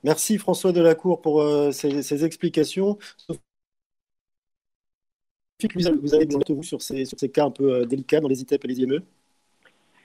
[0.04, 2.98] Merci François Delacour pour euh, ces, explications.
[5.76, 8.68] Vous avez des vous sur ces, cas un peu euh, délicats dans les ITEP et
[8.68, 9.02] les IME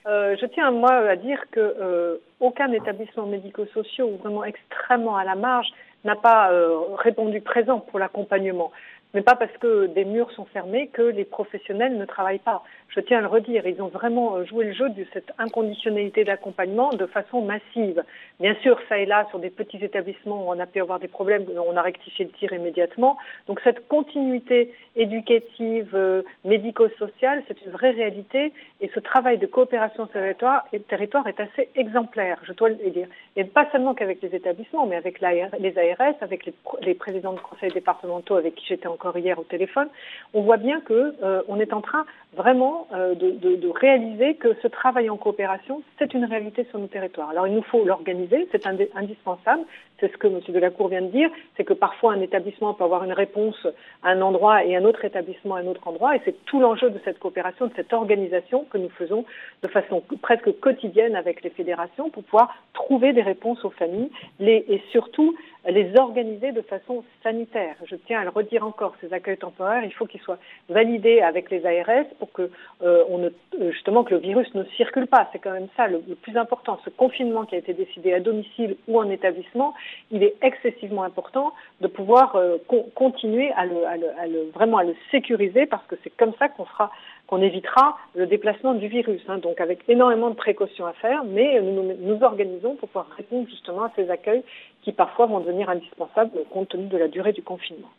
[0.07, 5.35] euh, je tiens moi à dire que aucun établissement médico-social ou vraiment extrêmement à la
[5.35, 5.67] marge
[6.05, 6.53] n'a pas
[6.99, 8.71] répondu présent pour l'accompagnement
[9.15, 12.63] mais pas parce que des murs sont fermés que les professionnels ne travaillent pas.
[12.89, 16.25] Je tiens à le redire, ils ont vraiment euh, joué le jeu de cette inconditionnalité
[16.25, 18.03] d'accompagnement de façon massive.
[18.41, 21.09] Bien sûr, ça et là, sur des petits établissements où on a pu avoir des
[21.09, 23.17] problèmes, on a rectifié le tir immédiatement.
[23.49, 30.07] Donc cette continuité éducative, euh, médico-sociale, c'est une vraie réalité et ce travail de coopération
[30.07, 33.09] territoire, territoire est assez exemplaire, je dois le dire.
[33.37, 37.41] Et pas seulement qu'avec les établissements, mais avec les ARS, avec les, les présidents de
[37.41, 39.89] conseils départementaux avec qui j'étais encore hier au téléphone,
[40.33, 42.05] on voit bien que euh, on est en train
[42.35, 47.31] vraiment euh, de, réaliser que ce travail en coopération, c'est une réalité sur nos territoires.
[47.31, 49.63] Alors il nous faut l'organiser, c'est indispensable.
[50.01, 50.41] C'est ce que M.
[50.49, 53.67] Delacour vient de dire, c'est que parfois un établissement peut avoir une réponse
[54.03, 56.91] à un endroit et un autre établissement à un autre endroit, et c'est tout l'enjeu
[56.91, 59.25] de cette coopération, de cette organisation que nous faisons
[59.63, 64.65] de façon presque quotidienne avec les fédérations pour pouvoir trouver des réponses aux familles les,
[64.69, 65.35] et surtout
[65.69, 67.75] les organiser de façon sanitaire.
[67.85, 71.51] Je tiens à le redire encore ces accueils temporaires, il faut qu'ils soient validés avec
[71.51, 72.51] les ARS pour que
[72.83, 73.29] euh, on ne,
[73.61, 75.29] euh, justement que le virus ne circule pas.
[75.33, 76.79] C'est quand même ça le, plus important.
[76.85, 79.75] Ce confinement qui a été décidé à domicile ou en établissement,
[80.11, 82.59] il est excessivement important de pouvoir euh,
[82.95, 86.91] continuer à le, vraiment à le sécuriser parce que c'est comme ça qu'on fera
[87.27, 89.21] qu'on évitera le déplacement du virus.
[89.29, 93.49] Hein, donc avec énormément de précautions à faire, mais nous nous organisons pour pouvoir répondre
[93.49, 94.43] justement à ces accueils
[94.83, 97.91] qui parfois vont devenir indispensables compte tenu de la durée du confinement.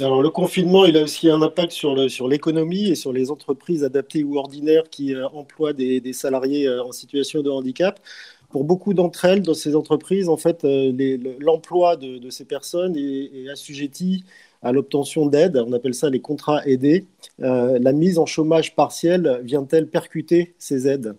[0.00, 1.94] Alors le confinement, il a aussi un impact sur,
[2.26, 6.82] l'économie et sur les entreprises adaptées ou ordinaires qui euh, emploient des, des, salariés euh,
[6.82, 8.00] en situation de handicap.
[8.54, 10.92] Pour beaucoup d'entre elles, dans ces entreprises, en fait, euh,
[11.40, 14.24] l'emploi de, ces personnes est, assujetti
[14.62, 15.56] à l'obtention d'aide.
[15.56, 17.04] On appelle ça les contrats aidés.
[17.40, 21.16] la mise en chômage partiel vient-elle percuter ces aides?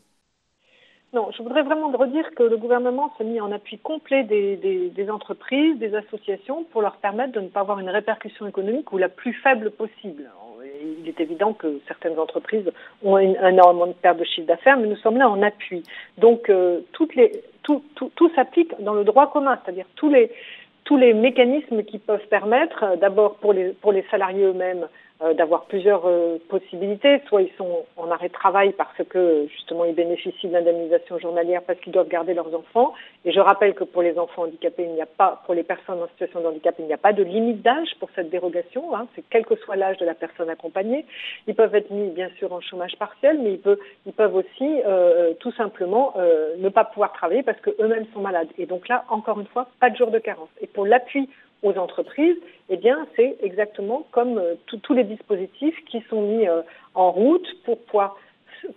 [1.12, 5.78] Non, je voudrais vraiment redire que le gouvernement s'est mis en appui complet des, entreprises,
[5.78, 9.34] des associations, pour leur permettre de ne pas avoir une répercussion économique ou la plus
[9.34, 10.32] faible possible.
[11.02, 12.71] Il est évident que certaines entreprises
[13.04, 15.84] ont un énormément de perte de chiffre d'affaires, mais nous sommes là en appui.
[16.17, 17.10] Donc, euh, tout,
[18.36, 23.54] s'applique dans le droit commun, c'est-à-dire tous les, mécanismes qui peuvent permettre, euh, d'abord pour
[23.54, 24.88] les, salariés eux-mêmes,
[25.21, 27.21] d'avoir plusieurs euh, possibilités.
[27.28, 31.62] Soit ils sont en arrêt de travail parce que justement ils bénéficient de l'indemnisation journalière
[31.65, 32.93] parce qu'ils doivent garder leurs enfants.
[33.23, 36.01] Et je rappelle que pour les enfants handicapés, il n'y a pas, pour les personnes
[36.01, 38.95] en situation de handicap, il n'y a pas de limite d'âge pour cette dérogation.
[38.95, 39.08] Hein.
[39.15, 41.06] C'est quel que soit l'âge de la personne accompagnée.
[41.47, 44.82] Ils peuvent être mis bien sûr en chômage partiel, mais ils peuvent, ils peuvent aussi
[44.86, 48.49] euh, tout simplement euh, ne pas pouvoir travailler parce que eux-mêmes sont malades.
[48.58, 50.49] Et donc là, encore une fois, pas de jour de carence.
[50.62, 51.30] Et pour l'appui
[51.65, 52.38] aux entreprises,
[52.69, 56.62] eh bien, c'est exactement comme euh, tous les dispositifs qui sont mis euh,
[56.93, 57.80] en route pour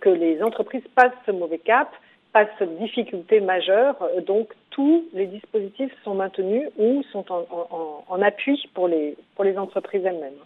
[0.01, 1.89] que les entreprises passent ce mauvais cap,
[2.33, 3.95] passent cette difficulté majeure.
[4.01, 9.15] Euh, donc, tous les dispositifs sont maintenus ou sont en, en, en appui pour les,
[9.35, 10.43] pour les entreprises elles-mêmes.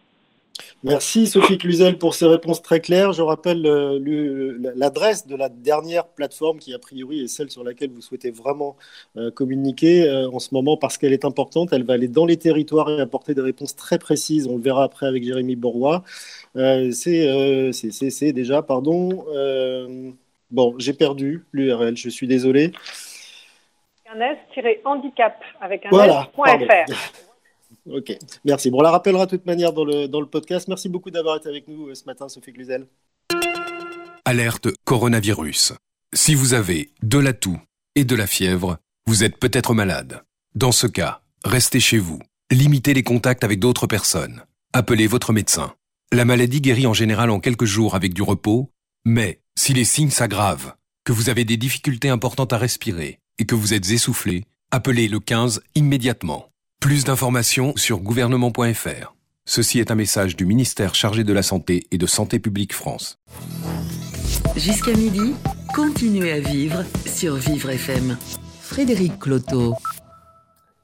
[0.83, 3.13] Merci Sophie Cluzel pour ces réponses très claires.
[3.13, 7.89] Je rappelle euh, l'adresse de la dernière plateforme qui a priori est celle sur laquelle
[7.89, 8.75] vous souhaitez vraiment
[9.15, 11.69] euh, communiquer euh, en ce moment parce qu'elle est importante.
[11.71, 14.47] Elle va aller dans les territoires et apporter des réponses très précises.
[14.47, 16.03] On le verra après avec Jérémy Bourrois.
[16.53, 19.25] C'est déjà, pardon.
[20.51, 22.73] bon, j'ai perdu l'URL, je suis désolé.
[24.13, 27.32] Un s-handicap avec un s.fr.
[27.89, 28.69] Ok, merci.
[28.73, 30.67] On la rappellera de toute manière dans le, dans le podcast.
[30.67, 32.87] Merci beaucoup d'avoir été avec nous euh, ce matin, Sophie Cluzel.
[34.25, 35.73] Alerte coronavirus.
[36.13, 37.59] Si vous avez de la toux
[37.95, 40.23] et de la fièvre, vous êtes peut-être malade.
[40.55, 42.19] Dans ce cas, restez chez vous.
[42.51, 44.43] Limitez les contacts avec d'autres personnes.
[44.71, 45.73] Appelez votre médecin.
[46.13, 48.69] La maladie guérit en général en quelques jours avec du repos,
[49.03, 53.55] mais si les signes s'aggravent, que vous avez des difficultés importantes à respirer et que
[53.55, 56.52] vous êtes essoufflé, appelez le 15 immédiatement.
[56.83, 59.13] Plus d'informations sur gouvernement.fr.
[59.45, 63.21] Ceci est un message du ministère chargé de la Santé et de Santé publique France.
[64.57, 65.33] Jusqu'à midi,
[65.73, 68.17] continuez à vivre sur Vivre FM.
[68.59, 69.75] Frédéric Cloteau.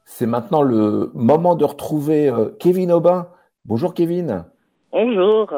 [0.06, 3.28] C'est maintenant le moment de retrouver euh, Kevin Aubin.
[3.66, 4.46] Bonjour Kevin.
[4.92, 5.52] Bonjour.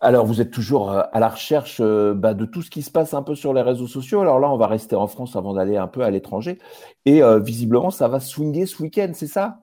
[0.00, 2.90] Alors, vous êtes toujours euh, à la recherche euh, bah, de tout ce qui se
[2.90, 4.20] passe un peu sur les réseaux sociaux.
[4.20, 6.58] Alors là, on va rester en France avant d'aller un peu à l'étranger.
[7.06, 9.58] Et euh, visiblement, ça va swinguer ce week-end, c'est ça?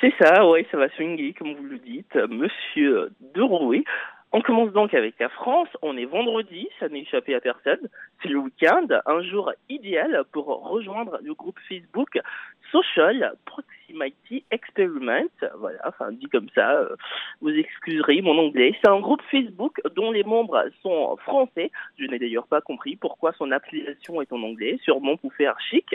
[0.00, 3.84] C'est ça, oui, ça va swinguer, comme vous le dites, monsieur Derouet.
[4.34, 5.68] On commence donc avec la France.
[5.82, 7.88] On est vendredi, ça n'est échappé à personne.
[8.22, 12.18] C'est le week-end, un jour idéal pour rejoindre le groupe Facebook
[12.72, 15.28] Social Proximity Experiment.
[15.58, 16.96] Voilà, enfin dit comme ça, euh,
[17.42, 18.74] vous excuserez mon anglais.
[18.82, 21.70] C'est un groupe Facebook dont les membres sont français.
[21.98, 25.94] Je n'ai d'ailleurs pas compris pourquoi son application est en anglais, sûrement pour faire chic.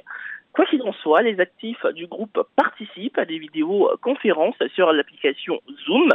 [0.58, 5.62] Quoi qu'il en soit, les actifs du groupe participent à des vidéos conférences sur l'application
[5.86, 6.10] Zoom,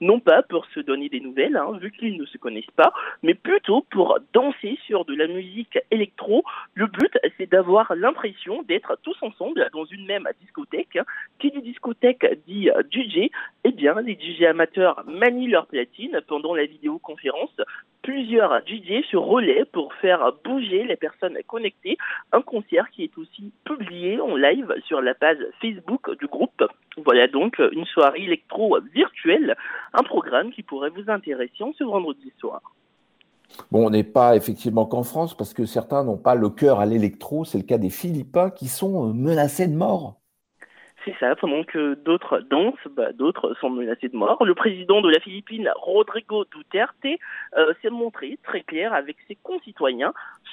[0.00, 2.92] non pas pour se donner des nouvelles, hein, vu qu'ils ne se connaissent pas,
[3.24, 6.44] mais plutôt pour danser sur de la musique électro.
[6.74, 11.00] Le but, c'est d'avoir l'impression d'être tous ensemble dans une même discothèque.
[11.40, 13.30] Qui dit discothèque dit DJ.
[13.64, 17.56] Eh bien, les DJ amateurs manient leur platine pendant la vidéoconférence
[18.08, 21.98] plusieurs DJ se relaient pour faire bouger les personnes connectées.
[22.32, 23.52] Un concert qui est aussi
[24.20, 26.62] en live sur la page Facebook du groupe.
[27.04, 29.56] Voilà donc une soirée électro virtuelle,
[29.94, 32.60] un programme qui pourrait vous intéresser en ce vendredi soir.
[33.70, 36.86] Bon, on n'est pas effectivement qu'en France parce que certains n'ont pas le cœur à
[36.86, 37.44] l'électro.
[37.44, 40.20] C'est le cas des Philippins qui sont menacés de mort.
[41.04, 44.44] C'est ça, pendant que d'autres dansent, bah, d'autres sont menacés de mort.
[44.44, 47.06] Le président de la Philippine, Rodrigo Duterte,
[47.56, 50.12] euh, s'est montré très clair avec ses concitoyens.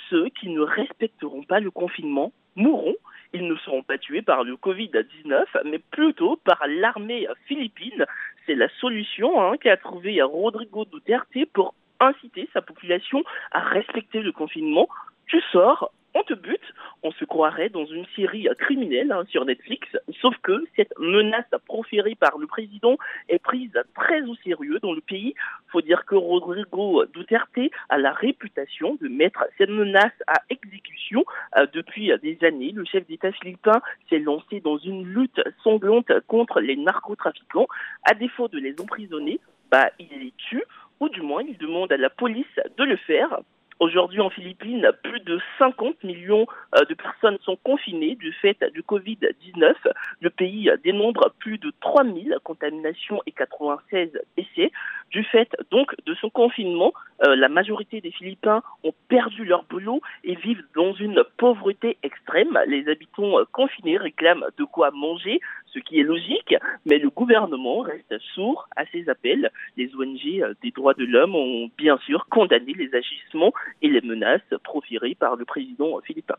[0.09, 2.95] Ceux qui ne respecteront pas le confinement mourront.
[3.33, 8.05] Ils ne seront pas tués par le Covid-19, mais plutôt par l'armée philippine.
[8.45, 14.31] C'est la solution hein, qu'a trouvé Rodrigo Duterte pour inciter sa population à respecter le
[14.31, 14.87] confinement.
[15.27, 16.73] Tu sors, on te bute,
[17.03, 19.87] on se croirait dans une série criminelle hein, sur Netflix,
[20.21, 22.97] sauf que cette menace proférée par le président
[23.27, 25.35] est prise très au sérieux dans le pays.
[25.67, 31.25] Faut dire que Rodrigo Duterte a la réputation de mettre cette menace à exécution
[31.57, 32.71] euh, depuis des années.
[32.71, 37.67] Le chef d'État philippin s'est lancé dans une lutte sanglante contre les narcotrafiquants.
[38.09, 40.63] À défaut de les emprisonner, bah, il les tue,
[41.01, 42.45] ou du moins il demande à la police
[42.77, 43.39] de le faire.
[43.79, 48.81] Aujourd'hui, en Philippines, plus de 50 millions euh, de personnes sont confinées du fait du
[48.81, 49.73] Covid-19.
[50.21, 54.71] Le pays dénombre plus de 3000 contaminations et 96 décès.
[55.11, 56.93] Du fait donc de son confinement,
[57.27, 62.57] euh, la majorité des Philippins ont perdu leur boulot et vivent dans une pauvreté extrême.
[62.67, 65.41] Les habitants euh, confinés réclament de quoi manger,
[65.75, 69.51] ce qui est logique, mais le gouvernement reste sourd à ces appels.
[69.77, 74.41] Les ONG des droits de l'homme ont bien sûr condamné les agissements et les menaces
[74.63, 76.35] proférées par le président philippin.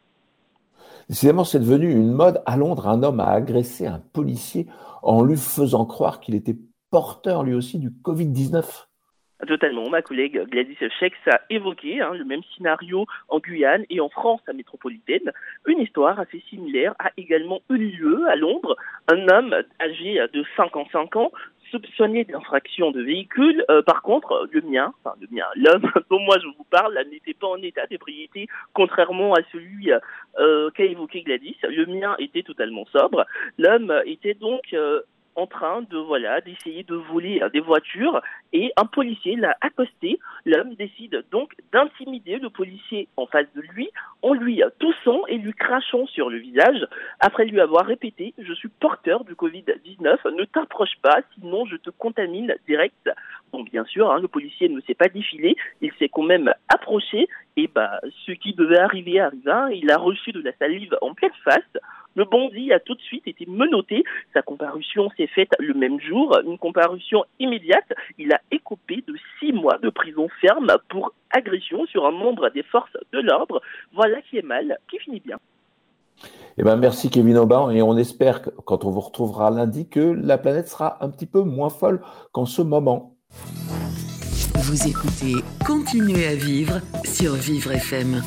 [1.09, 2.43] Décidément, c'est devenu une mode.
[2.47, 4.67] À Londres, un homme a agressé un policier
[5.03, 6.57] en lui faisant croire qu'il était
[6.91, 8.87] porteur lui aussi du Covid-19.
[9.47, 9.91] Totalement.
[9.91, 14.41] Ma collègue Gladys Schex a évoqué hein, le même scénario en Guyane et en France
[14.55, 15.31] métropolitaine.
[15.67, 18.77] Une histoire assez similaire a également eu lieu à Londres.
[19.09, 21.33] Un homme âgé de 55 ans
[21.71, 23.65] soupçonné d'infraction de véhicule.
[23.71, 27.35] Euh, par contre, le mien, enfin le mien, l'homme dont moi je vous parle, n'était
[27.35, 29.93] pas en état d'ébriété, contrairement à celui
[30.39, 31.57] euh, qu'a évoqué Gladys.
[31.63, 33.27] Le mien était totalement sobre.
[33.59, 35.03] L'homme était donc euh,
[35.37, 38.21] en train de voilà d'essayer de voler des voitures
[38.53, 40.19] et un policier l'a accosté.
[40.45, 43.89] L'homme décide donc d'intimider le policier en face de lui
[44.23, 46.87] en lui toussant et lui crachant sur le visage.
[47.21, 51.91] Après lui avoir répété Je suis porteur du Covid-19, ne t'approche pas, sinon je te
[51.91, 53.11] contamine direct.
[53.53, 57.29] Bon, bien sûr, hein, le policier ne s'est pas défilé, il s'est quand même approché
[57.57, 59.69] et bah, ce qui devait arriver arriva.
[59.73, 61.83] Il a reçu de la salive en pleine face.
[62.17, 64.03] Le bandit a tout de suite été menotté.
[64.33, 67.93] Sa comparution s'est faite le même jour, une comparution immédiate.
[68.19, 72.63] Il a écopé de six mois de prison ferme pour agression sur un membre des
[72.63, 73.61] forces de l'ordre.
[73.93, 75.37] Voilà qui est mal, qui finit bien.
[76.57, 80.01] Eh ben, merci Kevin Aubin et on espère que quand on vous retrouvera lundi que
[80.01, 82.01] la planète sera un petit peu moins folle
[82.33, 83.15] qu'en ce moment.
[84.55, 85.35] Vous écoutez
[85.67, 88.23] Continuez à vivre sur Vivre FM.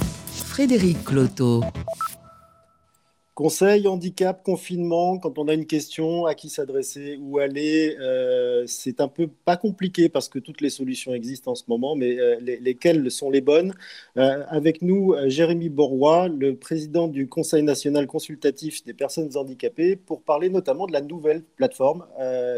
[0.48, 1.62] Frédéric Cloto.
[3.40, 9.00] Conseil, handicap, confinement, quand on a une question, à qui s'adresser, où aller, euh, c'est
[9.00, 12.36] un peu pas compliqué parce que toutes les solutions existent en ce moment, mais euh,
[12.42, 13.74] lesquelles sont les bonnes
[14.18, 20.22] euh, Avec nous, Jérémy Borroy, le président du Conseil national consultatif des personnes handicapées, pour
[20.22, 22.06] parler notamment de la nouvelle plateforme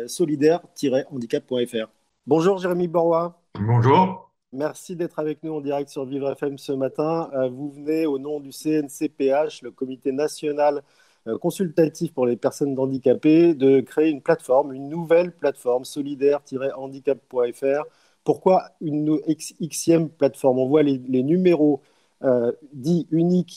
[0.08, 1.92] solidaire-handicap.fr.
[2.26, 3.40] Bonjour Jérémy Borroy.
[3.54, 4.31] Bonjour.
[4.54, 7.30] Merci d'être avec nous en direct sur Vivre FM ce matin.
[7.34, 10.84] Euh, vous venez au nom du CNCPH, le Comité national
[11.28, 17.84] euh, consultatif pour les personnes handicapées, de créer une plateforme, une nouvelle plateforme solidaire-handicap.fr.
[18.26, 19.22] Pourquoi une
[19.62, 20.60] Xème plateforme?
[20.60, 21.82] On voit les, numéros
[22.24, 23.48] euh, dits uniques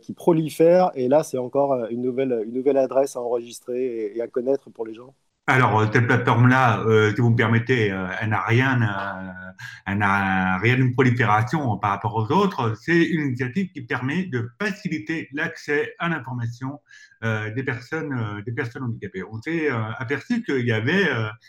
[0.00, 4.28] qui, prolifèrent et là c'est encore une nouvelle, une nouvelle adresse à enregistrer et à
[4.28, 5.14] connaître pour les gens.
[5.46, 8.80] Alors, euh, cette plateforme-là, euh, si vous me permettez, euh, elle n'a rien,
[9.86, 12.74] elle n'a rien d'une prolifération par rapport aux autres.
[12.80, 16.76] C'est une initiative qui permet de faciliter l'accès à l'information euh,
[17.24, 19.22] des personnes euh, des personnes handicapées.
[19.24, 21.06] On s'est euh, aperçu qu'il y avait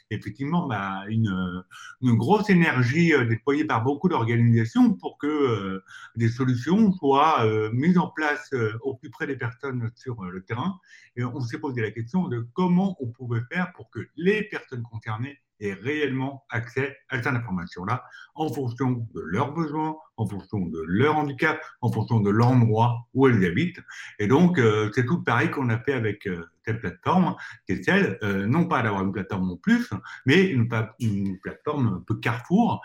[0.09, 1.63] effectivement bah, une,
[2.01, 5.81] une, grosse énergie déployée par beaucoup d'organisations pour que
[6.15, 10.79] des solutions soient mises en place au plus près des personnes sur le terrain.
[11.15, 14.83] Et on s'est posé la question de comment on pouvait faire pour que les personnes
[14.83, 18.03] concernées aient réellement accès à cette information-là
[18.35, 23.27] en fonction de leurs besoins, en fonction de leur handicap, en fonction de l'endroit où
[23.27, 23.79] elles habitent.
[24.19, 27.83] Et donc, euh, c'est tout pareil qu'on a fait avec euh, cette plateforme, qui est
[27.83, 29.89] celle, euh, non pas d'avoir une plateforme en plus,
[30.25, 32.81] mais une, plateforme un peu carrefour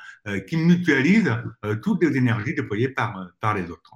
[0.46, 1.35] qui mutualise
[1.83, 3.92] toutes les énergies déployées par, par les autres.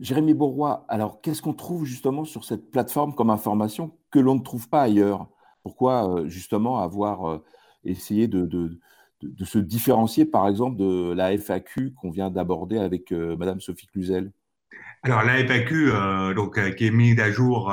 [0.00, 4.42] Jérémy Bourrois, alors qu'est-ce qu'on trouve justement sur cette plateforme comme information que l'on ne
[4.42, 5.28] trouve pas ailleurs?
[5.62, 7.40] Pourquoi justement avoir
[7.84, 8.78] essayer de,
[9.44, 14.32] se différencier, par exemple, de la FAQ qu'on vient d'aborder avec euh, Madame Sophie Cluzel?
[15.02, 17.72] Alors la FAQ, euh, donc qui est mise à jour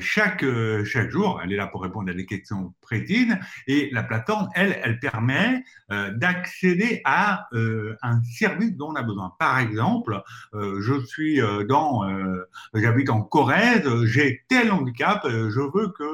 [0.00, 0.44] chaque
[0.84, 3.36] chaque jour, elle est là pour répondre à des questions précises
[3.66, 9.32] et la plateforme, elle, elle permet d'accéder à un service dont on a besoin.
[9.38, 12.02] Par exemple, je suis dans,
[12.74, 16.04] j'habite en Corrèze, j'ai tel handicap, je veux que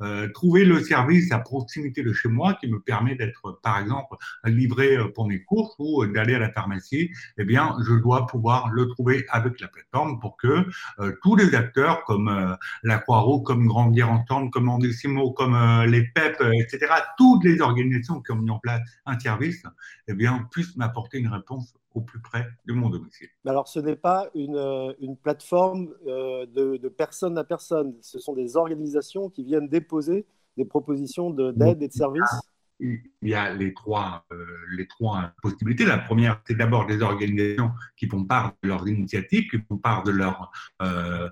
[0.00, 4.16] euh, trouver le service à proximité de chez moi qui me permet d'être, par exemple,
[4.44, 8.70] livré euh, pour mes courses ou d'aller à la pharmacie, eh bien, je dois pouvoir
[8.70, 10.66] le trouver avec la plateforme pour que
[10.98, 12.51] euh, tous les acteurs comme
[12.82, 16.86] la Croix-Rouge, comme Grandir Ensemble, comme Andissimo, comme les PEP, etc.,
[17.16, 19.62] toutes les organisations qui ont mis en place un service,
[20.08, 23.28] eh bien, puissent m'apporter une réponse au plus près de mon domicile.
[23.46, 24.92] Alors, ce n'est pas une, euh,
[25.22, 30.26] plateforme euh, de, de, personne à personne, ce sont des organisations qui viennent déposer
[30.56, 32.40] des propositions d'aide et de services
[32.82, 34.44] il y a les trois, euh,
[34.76, 35.84] les trois possibilités.
[35.84, 40.02] La première, c'est d'abord des organisations qui font part de leurs initiatives, qui font part
[40.02, 40.50] de leurs
[40.82, 41.28] euh,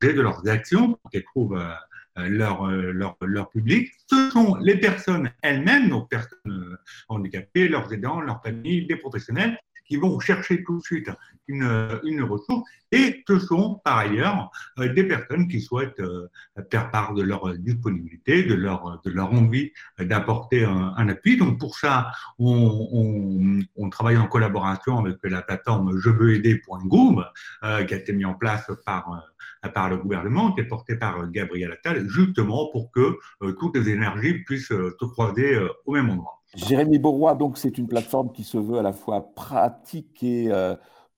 [0.00, 1.62] projets, de leurs actions, pour qu'elles trouvent
[2.16, 3.90] leur, leur, leur, public.
[4.08, 6.78] Ce sont les personnes elles-mêmes, donc personnes
[7.08, 11.10] handicapées, leurs aidants, leurs familles, des professionnels, qui vont chercher tout de suite
[11.48, 12.68] une, ressource.
[12.92, 16.28] Et ce sont par ailleurs euh, des personnes qui souhaitent euh,
[16.70, 21.36] faire part de leur disponibilité, de leur, de leur envie d'apporter un, appui.
[21.36, 27.24] Donc pour ça, on, on, travaille en collaboration avec la plateforme je veux aider.gouv
[27.64, 29.22] euh, qui a été mise en place par
[29.72, 33.16] par le gouvernement, qui est porté par Gabriel Attal, justement pour que
[33.58, 36.42] toutes les énergies puissent se croiser au même endroit.
[36.54, 40.50] Jérémy Beauroy, donc c'est une plateforme qui se veut à la fois pratique et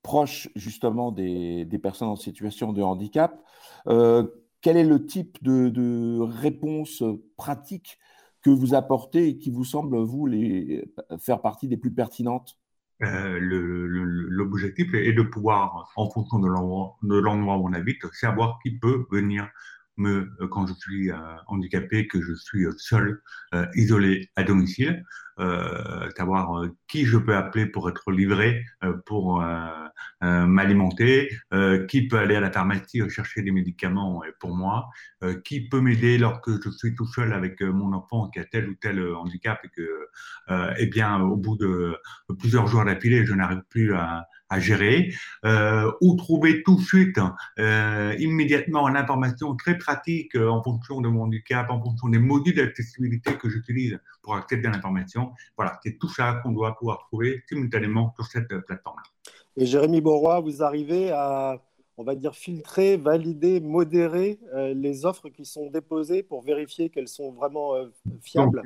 [0.03, 3.41] proche justement des, personnes en situation de handicap.
[3.87, 4.27] Euh,
[4.61, 7.03] quel est le type de, réponse
[7.35, 7.99] pratique
[8.41, 10.89] que vous apportez et qui vous semble, vous, les,
[11.19, 12.57] faire partie des plus pertinentes?
[13.03, 19.05] Euh, L'objectif est de pouvoir, en fonction de l'endroit où on habite, savoir qui peut
[19.11, 19.47] venir
[19.97, 21.11] me, quand je suis
[21.47, 23.21] handicapé, que je suis seul,
[23.75, 25.03] isolé à domicile
[25.39, 29.67] euh, savoir euh, qui je peux appeler pour être livré, euh, pour euh,
[30.21, 31.29] m'alimenter,
[31.87, 34.89] qui peut aller à la pharmacie chercher des médicaments pour moi,
[35.43, 38.75] qui peut m'aider lorsque je suis tout seul avec mon enfant qui a tel ou
[38.75, 40.07] tel handicap et que,
[40.77, 41.95] eh bien, au bout de
[42.39, 45.13] plusieurs jours d'affilée, je n'arrive plus à, à gérer,
[45.45, 47.19] euh, ou trouver tout de suite,
[47.59, 52.55] euh, immédiatement l'information très pratique euh, en fonction de mon handicap, en fonction des modules
[52.55, 55.31] d'accessibilité que j'utilise pour accéder à l'information.
[55.57, 59.03] Voilà, c'est tout ça qu'on doit pouvoir trouver simultanément sur cette plateforme-là.
[59.57, 61.57] Et Jérémy Borroy, vous arrivez à
[61.99, 67.07] on va dire, filtrer, valider, modérer euh, les offres qui sont déposées pour vérifier qu'elles
[67.07, 67.87] sont vraiment euh,
[68.21, 68.61] fiables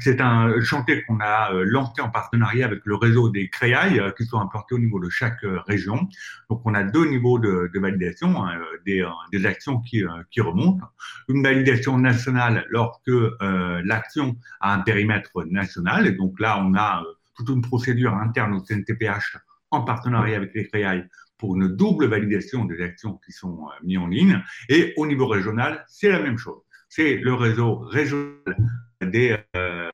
[0.00, 4.26] C'est un, chantier qu'on a euh, lancé en partenariat avec le réseau des créailles qui
[4.26, 6.08] sont implantés au niveau de chaque région.
[6.50, 10.04] Donc, on a deux niveaux de, validation, hein, des, actions qui,
[10.40, 10.86] remontent.
[11.28, 13.10] Une validation nationale lorsque
[13.84, 16.06] l'action a un périmètre national.
[16.06, 17.02] Et donc là, on a
[17.34, 19.38] toute une procédure interne au CNTPH
[19.70, 21.08] en partenariat avec les créailles
[21.38, 24.42] pour une double validation des actions qui sont euh, mises en ligne.
[24.68, 26.62] Et au niveau régional, c'est la même chose.
[26.88, 28.42] C'est le réseau régional
[29.00, 29.90] des, euh,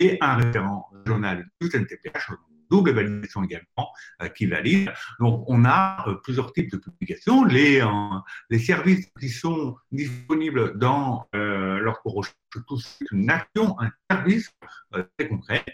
[0.00, 2.30] et un référent régional du CNTPH,
[2.70, 3.92] double validation également
[4.22, 4.92] euh, qui valide.
[5.18, 7.44] Donc, on a euh, plusieurs types de publications.
[7.44, 7.88] Les, euh,
[8.48, 14.50] les services qui sont disponibles dans lorsqu'on recherche tous une action, un service
[14.92, 15.64] très concret.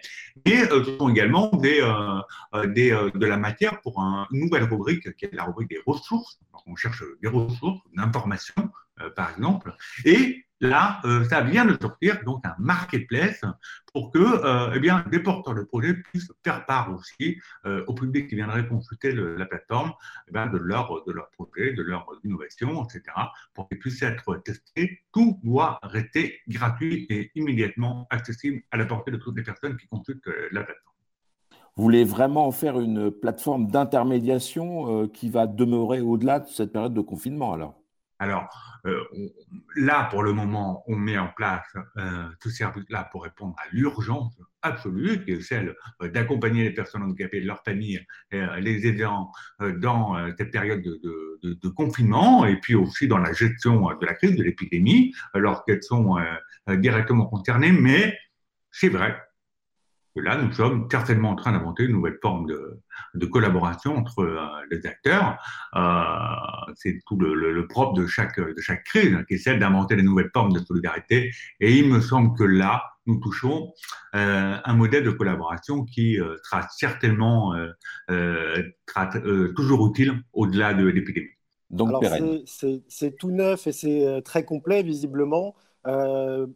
[0.44, 1.80] Et ce sont également des,
[2.66, 6.38] des, de la matière pour une nouvelle rubrique qui est la rubrique des ressources.
[6.66, 8.70] On cherche des ressources, d'informations,
[9.14, 9.74] par exemple.
[10.04, 13.42] Et Là, euh, ça vient de sortir donc un marketplace
[13.92, 17.92] pour que euh, eh bien, des porteurs de projets puissent faire part aussi euh, au
[17.92, 19.92] public qui viendrait consulter la plateforme
[20.28, 23.02] eh de, leur, de leur projet, de leur innovation, etc.
[23.52, 25.02] pour qu'ils puissent être testés.
[25.12, 29.86] Tout doit rester gratuit et immédiatement accessible à la portée de toutes les personnes qui
[29.88, 30.94] consultent la plateforme.
[31.76, 36.94] Vous voulez vraiment en faire une plateforme d'intermédiation qui va demeurer au-delà de cette période
[36.94, 37.74] de confinement alors?
[38.18, 38.48] Alors
[38.86, 39.02] euh,
[39.74, 44.38] là, pour le moment, on met en place euh, ce service-là pour répondre à l'urgence
[44.62, 48.04] absolue, qui est celle euh, d'accompagner les personnes handicapées et leurs familles,
[48.34, 51.00] euh, les aidant euh, dans cette période de,
[51.42, 55.82] de, de, confinement, et puis aussi dans la gestion de la crise, de l'épidémie, lorsqu'elles
[55.82, 56.16] sont
[56.68, 57.72] directement concernées.
[57.72, 58.16] Mais
[58.70, 59.16] c'est vrai
[60.20, 62.80] là, nous sommes certainement en train d'inventer une nouvelle forme de,
[63.14, 64.38] de collaboration entre euh,
[64.70, 65.38] les acteurs.
[65.74, 69.96] Euh, c'est tout le, le, propre de chaque, de chaque crise, qui est celle d'inventer
[69.96, 71.30] des nouvelles formes de solidarité.
[71.60, 73.72] Et il me semble que là, nous touchons
[74.12, 77.54] un modèle de collaboration qui sera certainement
[79.54, 81.28] toujours utile au-delà de l'épidémie.
[81.70, 82.04] Donc,
[82.88, 85.54] c'est tout neuf et c'est très complet, visiblement.
[85.86, 86.46] Euh,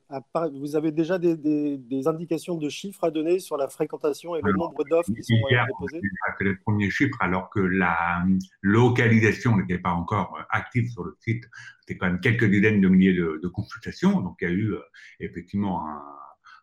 [0.54, 4.84] vous avez déjà des, indications de chiffres à donner sur la fréquentation et le nombre
[4.84, 6.00] d'offres qui sont euh, déposées?
[6.38, 8.24] C'est les premiers chiffres, alors que la
[8.62, 11.44] localisation n'était pas encore euh, active sur le site.
[11.80, 14.20] C'était quand même quelques dizaines de milliers de, consultations.
[14.20, 14.74] Donc, il y a eu
[15.18, 15.84] effectivement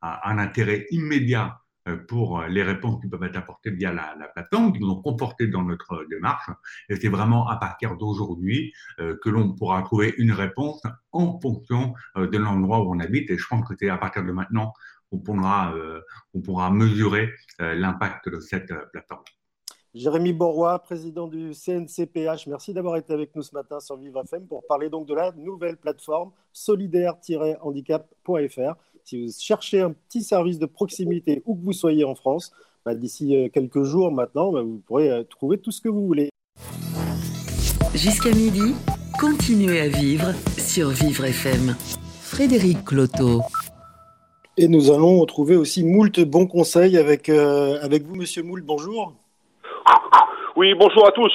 [0.02, 1.67] un intérêt immédiat euh,
[2.08, 5.64] pour les réponses qui peuvent être apportées via la, plateforme, qui nous ont conforté dans
[5.64, 6.50] notre démarche.
[6.90, 10.82] Et c'est vraiment à partir d'aujourd'hui euh, que l'on pourra trouver une réponse
[11.12, 13.30] en fonction euh, de l'endroit où on habite.
[13.30, 14.74] Et je pense que c'est à partir de maintenant
[15.10, 15.74] qu'on pourra,
[16.34, 19.24] on pourra mesurer l'impact de cette plateforme.
[19.98, 24.46] Jérémy Borroy, président du CNCPH, merci d'avoir été avec nous ce matin sur Vivre FM
[24.46, 28.76] pour parler donc de la nouvelle plateforme solidaire-handicap.fr.
[29.10, 32.52] Si vous cherchez un petit service de proximité où que vous soyez en France,
[32.84, 36.06] bah, d'ici euh, quelques jours maintenant, bah, vous pourrez euh, trouver tout ce que vous
[36.06, 36.28] voulez.
[37.96, 38.76] Jusqu'à midi,
[39.18, 41.74] continuez à vivre sur Vivre FM.
[42.20, 43.44] Frédéric Cloteau.
[44.58, 48.66] Et nous allons trouver aussi moult bons conseils avec, euh, avec vous, Monsieur Moult.
[48.66, 49.14] Bonjour.
[50.58, 51.32] Oui, bonjour à tous.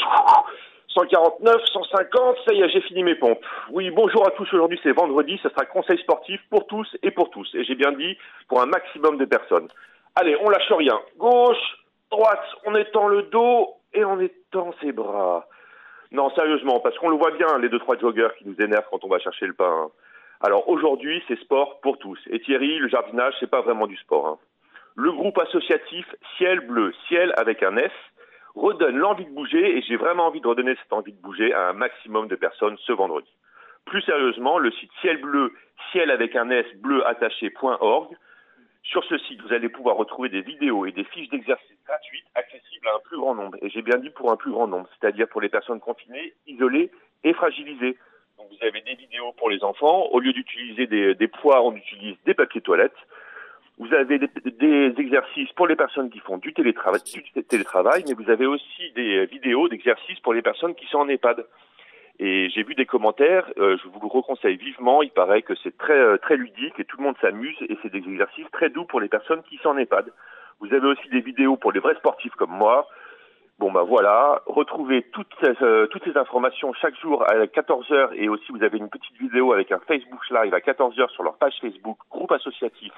[0.95, 3.45] 149, 150, ça y est, j'ai fini mes pompes.
[3.70, 7.30] Oui, bonjour à tous, aujourd'hui c'est vendredi, ce sera conseil sportif pour tous et pour
[7.30, 7.49] tous.
[7.55, 8.16] Et j'ai bien dit,
[8.49, 9.68] pour un maximum de personnes.
[10.14, 11.01] Allez, on lâche rien.
[11.16, 11.78] Gauche,
[12.11, 15.47] droite, on étend le dos et on étend ses bras.
[16.11, 19.03] Non, sérieusement, parce qu'on le voit bien, les deux trois joggers qui nous énervent quand
[19.05, 19.90] on va chercher le pain.
[20.43, 22.18] Alors aujourd'hui, c'est sport pour tous.
[22.28, 24.26] Et Thierry, le jardinage, c'est pas vraiment du sport.
[24.26, 24.38] Hein.
[24.95, 26.05] Le groupe associatif
[26.36, 27.93] Ciel Bleu, Ciel avec un S,
[28.55, 31.69] redonne l'envie de bouger et j'ai vraiment envie de redonner cette envie de bouger à
[31.69, 33.31] un maximum de personnes ce vendredi.
[33.85, 35.53] Plus sérieusement, le site ciel bleu,
[35.91, 38.15] ciel avec un S bleu attaché.org.
[38.85, 42.89] Sur ce site, vous allez pouvoir retrouver des vidéos et des fiches d'exercice gratuites accessibles
[42.89, 43.57] à un plus grand nombre.
[43.63, 46.91] Et j'ai bien dit pour un plus grand nombre, c'est-à-dire pour les personnes confinées, isolées
[47.25, 47.97] et fragilisées.
[48.39, 50.07] Donc vous avez des vidéos pour les enfants.
[50.11, 52.93] Au lieu d'utiliser des, des poids, on utilise des papiers toilettes.
[53.79, 58.31] Vous avez des, exercices pour les personnes qui font du télétravail, du télétravail, mais vous
[58.31, 61.45] avez aussi des vidéos d'exercices pour les personnes qui sont en EHPAD.
[62.18, 65.77] Et j'ai vu des commentaires, euh, je vous le reconseille vivement, il paraît que c'est
[65.77, 68.85] très euh, très ludique et tout le monde s'amuse et c'est des exercices très doux
[68.85, 70.12] pour les personnes qui sont en EHPAD.
[70.61, 72.87] Vous avez aussi des vidéos pour les vrais sportifs comme moi,
[73.63, 78.29] Bon ben voilà, retrouvez toutes ces, euh, toutes ces informations chaque jour à 14h et
[78.29, 81.55] aussi vous avez une petite vidéo avec un Facebook Live à 14h sur leur page
[81.61, 82.93] Facebook, groupe associatif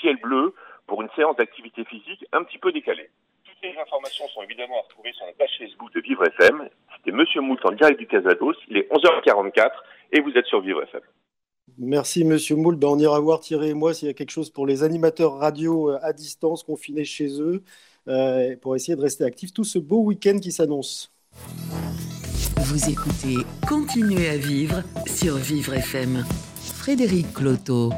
[0.00, 0.56] Ciel Bleu,
[0.88, 3.10] pour une séance d'activité physique un petit peu décalée.
[3.44, 6.68] Toutes les informations sont évidemment à retrouver sur la page Facebook de Vivre FM.
[6.96, 9.70] C'était Monsieur Moult en direct du Casados, il est 11h44
[10.14, 11.02] et vous êtes sur Vivre FM.
[11.76, 12.76] Merci Monsieur Moult.
[12.76, 15.34] Ben, on ira voir Thierry et moi s'il y a quelque chose pour les animateurs
[15.34, 17.62] radio euh, à distance confinés chez eux.
[18.08, 21.12] Euh, pour essayer de rester actif tout ce beau week-end qui s'annonce.
[22.56, 23.36] Vous écoutez
[23.68, 26.24] Continuez à vivre sur Vivre FM.
[26.56, 27.92] Frédéric Cloteau.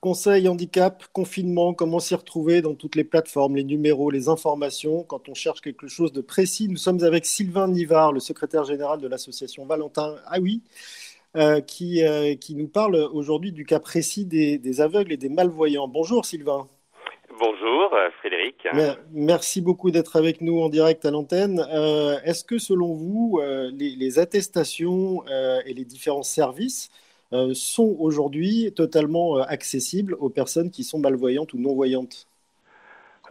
[0.00, 5.02] Conseil handicap, confinement, comment s'y retrouver dans toutes les plateformes, les numéros, les informations.
[5.04, 9.00] Quand on cherche quelque chose de précis, nous sommes avec Sylvain Nivard, le secrétaire général
[9.00, 10.62] de l'association Valentin Ah oui,
[11.36, 15.88] euh, qui, euh, qui nous parle aujourd'hui du cas précis des aveugles et des malvoyants.
[15.88, 16.68] Bonjour Sylvain.
[17.38, 18.66] Bonjour euh, Frédéric.
[19.12, 21.60] Merci beaucoup d'être avec nous en direct à l'antenne.
[21.70, 25.22] Euh, est-ce que selon vous, euh, les, attestations
[25.66, 26.90] et les différents services
[27.52, 32.26] sont aujourd'hui totalement accessibles aux personnes qui sont malvoyantes ou non-voyantes?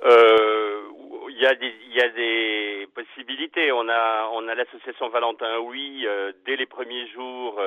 [0.04, 3.72] Il y, a des, y a des possibilités.
[3.72, 6.06] On a, on a l'association Valentin Oui,
[6.46, 7.60] dès les premiers jours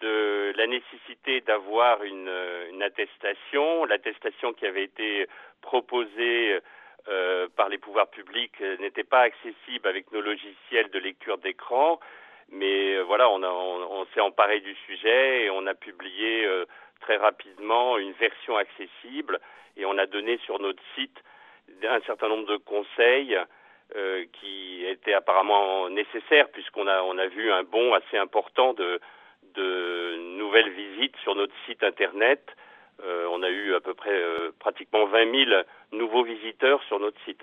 [0.00, 2.30] de la nécessité d'avoir une,
[2.70, 5.26] une, attestation, l'attestation qui avait été
[5.60, 6.60] proposée
[7.08, 12.00] euh, par les pouvoirs publics n'était pas accessible avec nos logiciels de lecture d'écran,
[12.50, 16.66] mais euh, voilà, on, on, s'est emparé du sujet et on a publié euh,
[17.00, 19.40] très rapidement une version accessible
[19.76, 21.16] et on a donné sur notre site
[21.88, 23.38] un certain nombre de conseils
[24.40, 29.00] qui étaient apparemment nécessaires puisqu'on a on a vu un bond assez important de
[29.58, 32.40] de nouvelles visites sur notre site internet.
[33.04, 35.50] Euh, on a eu à peu près euh, pratiquement 20 000
[35.92, 37.40] nouveaux visiteurs sur notre site.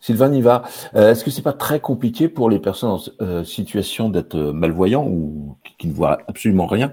[0.00, 0.62] Sylvain Niva,
[0.96, 5.56] euh, est-ce que c'est pas très compliqué pour les personnes en situation d'être malvoyants ou
[5.78, 6.92] qui ne voient absolument rien?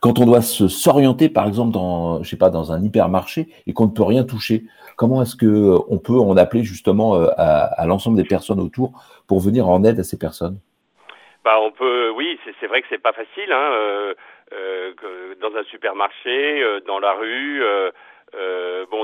[0.00, 3.86] Quand on doit s'orienter par exemple dans je sais pas dans un hypermarché et qu'on
[3.86, 4.64] ne peut rien toucher
[4.96, 8.92] Comment est-ce que on peut en appeler justement à l'ensemble des personnes autour
[9.26, 10.58] pour venir en aide à ces personnes?
[11.44, 13.52] Bah, on peut, oui, c'est vrai que c'est pas facile.
[13.52, 14.14] Hein, euh,
[14.52, 17.62] euh, dans un supermarché, euh, dans la rue,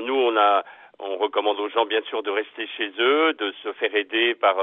[0.09, 0.65] on a
[0.99, 4.57] on recommande aux gens bien sûr de rester chez eux, de se faire aider par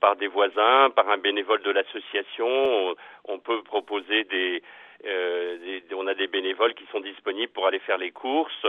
[0.00, 2.94] par des voisins, par un bénévole de l'association.
[3.24, 4.62] On, peut proposer des,
[5.04, 8.66] des, on a des bénévoles qui sont disponibles pour aller faire les courses.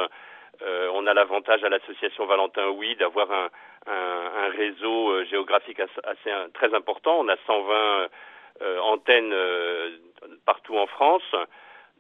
[0.62, 3.50] On a l'avantage à l'association Valentin Oui d'avoir un,
[3.88, 7.20] un, réseau euh, géographique assez, très important.
[7.20, 8.08] On a 120 euh,
[8.82, 9.34] antennes
[10.46, 11.36] partout en France.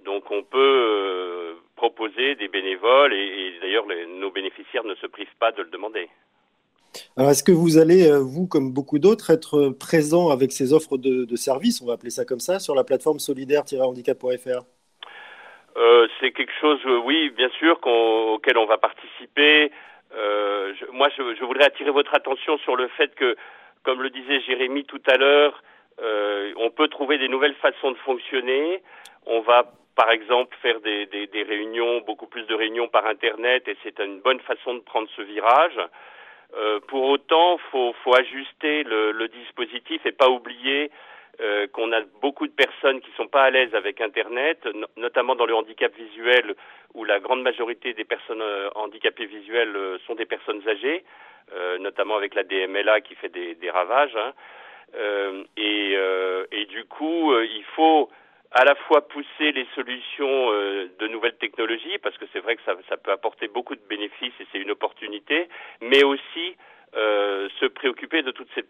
[0.05, 3.85] Donc on peut proposer des bénévoles et, d'ailleurs
[4.19, 6.09] nos bénéficiaires ne se privent pas de le demander.
[7.15, 11.25] Alors est-ce que vous allez, vous comme beaucoup d'autres, être présent avec ces offres de,
[11.25, 14.63] de services, on va appeler ça comme ça, sur la plateforme solidaire-handicap.fr
[15.77, 19.71] euh, c'est quelque chose, euh, oui, bien sûr, auquel on va participer.
[20.15, 23.35] Euh, je, moi, je, je, voudrais attirer votre attention sur le fait que,
[23.83, 25.61] comme le disait Jérémy tout à l'heure,
[26.01, 28.81] euh, on peut trouver des nouvelles façons de fonctionner.
[29.25, 31.07] On va, par exemple, faire des,
[31.47, 35.21] réunions, beaucoup plus de réunions par Internet, et c'est une bonne façon de prendre ce
[35.21, 35.79] virage.
[36.55, 40.91] Euh, pour autant, faut, faut ajuster le, dispositif et pas oublier
[41.41, 45.45] euh, qu'on a beaucoup de personnes qui sont pas à l'aise avec Internet, notamment dans
[45.45, 46.55] le handicap visuel,
[46.93, 48.43] où la grande majorité des personnes
[48.75, 49.75] handicapées visuelles
[50.05, 51.03] sont des personnes âgées,
[51.79, 54.15] notamment avec la DMLA qui fait des, des ravages.
[54.15, 54.33] Hein.
[54.95, 55.97] Et,
[56.51, 58.09] et, du coup, il faut
[58.51, 62.75] à la fois pousser les solutions de nouvelles technologies, parce que c'est vrai que ça,
[62.89, 65.49] ça, peut apporter beaucoup de bénéfices et c'est une opportunité,
[65.81, 66.55] mais aussi
[66.95, 68.63] euh, se préoccuper de toutes ces,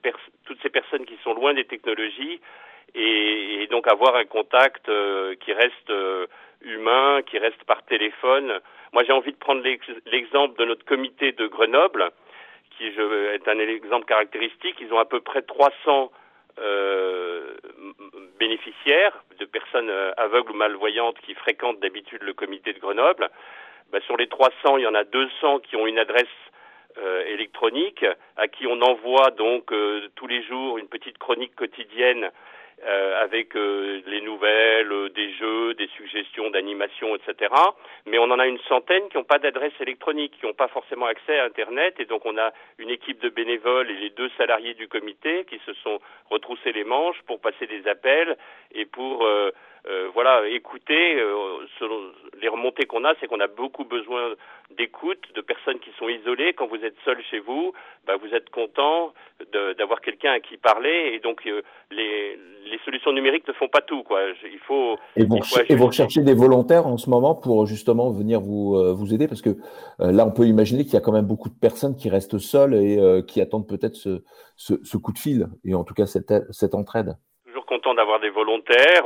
[0.45, 2.41] toutes ces personnes qui sont loin des technologies
[2.95, 6.25] et, et donc avoir un contact euh, qui reste euh,
[6.61, 8.59] humain, qui reste par téléphone.
[8.91, 9.63] Moi, j'ai envie de prendre
[10.07, 12.11] l'exemple de notre comité de Grenoble,
[12.77, 14.75] qui je, est un exemple caractéristique.
[14.79, 16.11] Ils ont à peu près 300
[18.39, 23.29] bénéficiaires de personnes aveugles ou malvoyantes qui fréquentent d'habitude le comité de Grenoble.
[23.91, 26.25] Ben, sur les 300, il y en a 200 qui ont une adresse
[26.97, 28.03] euh, électronique,
[28.37, 32.31] à qui on envoie donc euh, tous les jours une petite chronique quotidienne
[32.85, 37.53] euh, avec les nouvelles, des jeux, des suggestions d'animation, etc.
[38.05, 41.07] Mais on en a une centaine qui n'ont pas d'adresse électronique, qui n'ont pas forcément
[41.07, 44.75] accès à Internet, et donc on a une équipe de bénévoles et les deux salariés
[44.75, 45.99] du comité qui se sont
[46.29, 48.37] retroussés les manches pour passer des appels
[48.73, 49.27] et pour
[49.89, 51.95] euh, voilà, écouter, euh, selon
[52.41, 54.33] les remontées qu'on a, c'est qu'on a beaucoup besoin
[54.75, 56.53] d'écoute, de personnes qui sont isolées.
[56.53, 57.71] Quand vous êtes seul chez vous,
[58.05, 59.13] bah, vous êtes content
[59.77, 61.11] d'avoir quelqu'un à qui parler.
[61.13, 61.61] Et donc, euh,
[61.91, 62.37] les,
[62.69, 64.03] les, solutions numériques ne font pas tout.
[64.03, 64.19] Quoi.
[64.43, 64.97] Il faut.
[65.15, 69.13] Et vous, et vous recherchez des volontaires en ce moment pour justement venir vous, vous
[69.13, 69.29] aider?
[69.29, 69.55] Parce que
[69.99, 72.73] là, on peut imaginer qu'il y a quand même beaucoup de personnes qui restent seules
[72.73, 74.21] et qui attendent peut-être ce,
[74.57, 77.15] ce, ce, coup de fil et en tout cas cette, cette entraide.
[77.45, 79.05] Toujours content d'avoir des volontaires.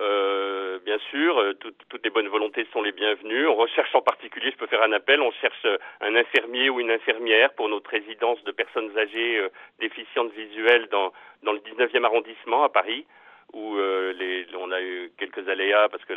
[0.00, 3.46] Euh, bien sûr, euh, toutes les bonnes volontés sont les bienvenues.
[3.46, 6.80] On recherche en particulier, je peux faire un appel, on cherche euh, un infirmier ou
[6.80, 9.46] une infirmière pour notre résidence de personnes âgées
[9.78, 13.06] déficientes visuelles dans, le 19e arrondissement à Paris,
[13.52, 16.14] où les, on a eu quelques aléas parce que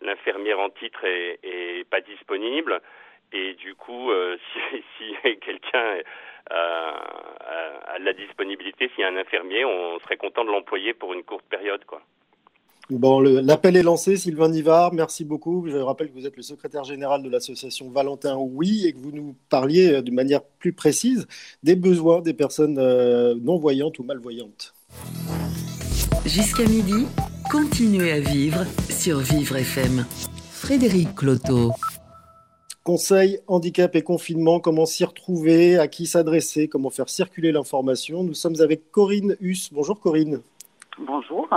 [0.00, 2.80] l'infirmière en titre est, pas disponible.
[3.32, 4.10] Et du coup,
[4.72, 5.98] si, si quelqu'un
[6.50, 6.94] a,
[7.94, 11.22] a, la disponibilité, s'il y a un infirmier, on serait content de l'employer pour une
[11.22, 12.02] courte période, quoi.
[12.90, 14.92] Bon, l'appel est lancé, Sylvain Nivard.
[14.92, 15.66] Merci beaucoup.
[15.68, 19.10] Je rappelle que vous êtes le secrétaire général de l'association Valentin Oui et que vous
[19.10, 21.26] nous parliez euh, de manière plus précise
[21.62, 24.74] des besoins des personnes euh, non-voyantes ou malvoyantes.
[26.26, 27.06] Jusqu'à midi,
[27.50, 30.04] continuez à vivre sur Vivre FM.
[30.50, 31.70] Frédéric Cloteau.
[32.82, 38.24] Conseil, handicap et confinement, comment s'y retrouver, à qui s'adresser, comment faire circuler l'information.
[38.24, 39.72] Nous sommes avec Corinne Huss.
[39.72, 40.42] Bonjour Corinne.
[40.98, 41.48] Bonjour.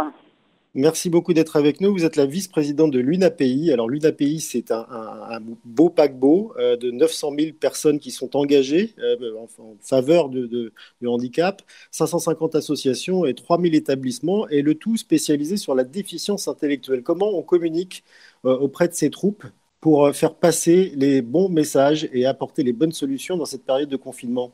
[0.78, 1.91] Merci beaucoup d'être avec nous.
[1.91, 3.71] Vous êtes la vice-présidente de l'UNAPI.
[3.71, 9.15] Alors l'UNAPI, c'est un, beau paquebot euh, de 900 000 personnes qui sont engagées euh,
[9.39, 10.71] en, faveur du
[11.03, 17.01] handicap, 550 associations et 3000 établissements, et le tout spécialisé sur la déficience intellectuelle.
[17.01, 18.03] Comment on communique
[18.45, 19.45] euh, auprès de ces troupes
[19.82, 23.97] pour faire passer les bons messages et apporter les bonnes solutions dans cette période de
[23.97, 24.53] confinement?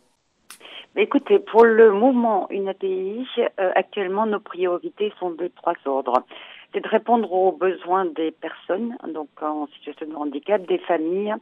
[0.96, 6.24] Écoutez, pour le moment, une API, euh, actuellement, nos priorités sont de trois ordres.
[6.72, 11.34] C'est de répondre aux besoins des personnes, donc en situation de handicap, des familles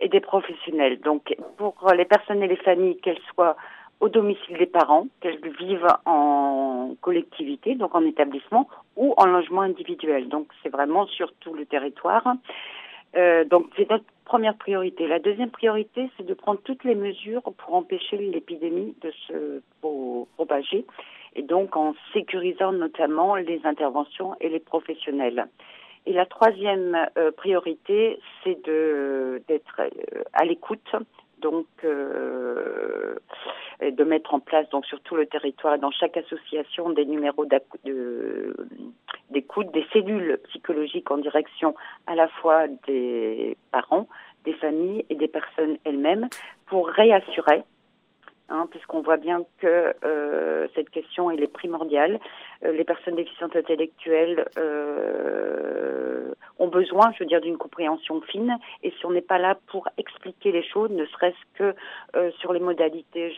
[0.00, 1.00] et des professionnels.
[1.00, 3.56] Donc, pour les personnes et les familles, qu'elles soient
[4.00, 10.28] au domicile des parents, qu'elles vivent en collectivité, donc en établissement, ou en logement individuel.
[10.28, 12.24] Donc, c'est vraiment sur tout le territoire.
[13.16, 15.06] Euh, donc c'est notre première priorité.
[15.08, 20.86] La deuxième priorité, c'est de prendre toutes les mesures pour empêcher l'épidémie de se propager,
[21.34, 25.46] et donc en sécurisant notamment les interventions et les professionnels.
[26.06, 26.96] Et la troisième
[27.36, 29.80] priorité, c'est d'être
[30.32, 30.94] à l'écoute
[31.40, 33.16] donc euh,
[33.80, 37.46] de mettre en place donc sur tout le territoire dans chaque association des numéros
[39.30, 41.74] d'écoute des cellules psychologiques en direction
[42.06, 44.08] à la fois des parents,
[44.44, 46.28] des familles et des personnes elles-mêmes
[46.66, 47.62] pour réassurer
[48.52, 52.18] Hein, puisqu'on voit bien que euh, cette question est primordiale.
[52.64, 58.58] Euh, les personnes déficientes intellectuelles euh, ont besoin, je veux dire, d'une compréhension fine.
[58.82, 61.74] Et si on n'est pas là pour expliquer les choses, ne serait-ce que
[62.40, 63.32] sur les modalités,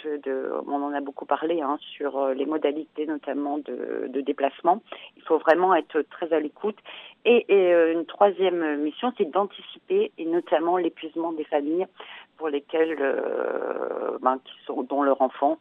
[0.66, 4.82] on en a beaucoup parlé, hein, sur les modalités notamment de, déplacement,
[5.16, 6.78] il faut vraiment être très à l'écoute.
[7.24, 11.86] Et une troisième mission, c'est d'anticiper et notamment l'épuisement des familles
[12.36, 15.58] pour lesquels, euh, ben, qui sont, dont leur enfant,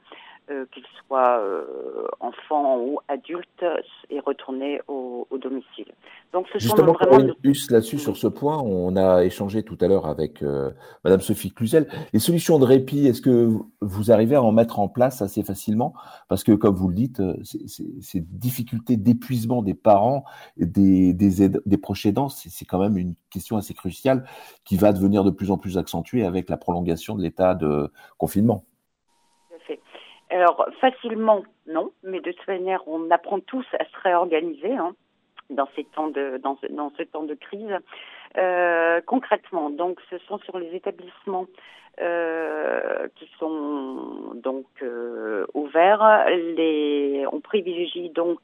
[0.52, 3.66] euh, qu'il soit euh, enfant ou adulte,
[4.10, 5.86] est retourné au, domicile.
[6.34, 7.34] Donc, ce Justement, sont vraiment
[7.70, 10.43] là-dessus sur ce point, on a échangé tout à l'heure avec
[11.04, 11.88] Madame Sophie Cluzel.
[12.14, 13.49] Les solutions de répit, est-ce que
[13.82, 15.93] vous arrivez à en mettre en place assez facilement?
[16.28, 20.24] Parce que, comme vous le dites, ces difficultés d'épuisement des parents,
[20.58, 24.26] des, des, des proches aidants, c'est quand même une question assez cruciale
[24.64, 28.66] qui va devenir de plus en plus accentuée avec la prolongation de l'état de confinement.
[30.32, 34.96] Alors, facilement, non, mais de toute manière, on apprend tous à se réorganiser hein,
[35.50, 37.78] dans, ces temps de, dans, dans ce temps de crise.
[38.38, 41.48] Euh, concrètement, donc, ce sont sur les établissements
[42.00, 46.26] euh, qui sont donc euh, ouverts.
[47.34, 48.40] On privilégie donc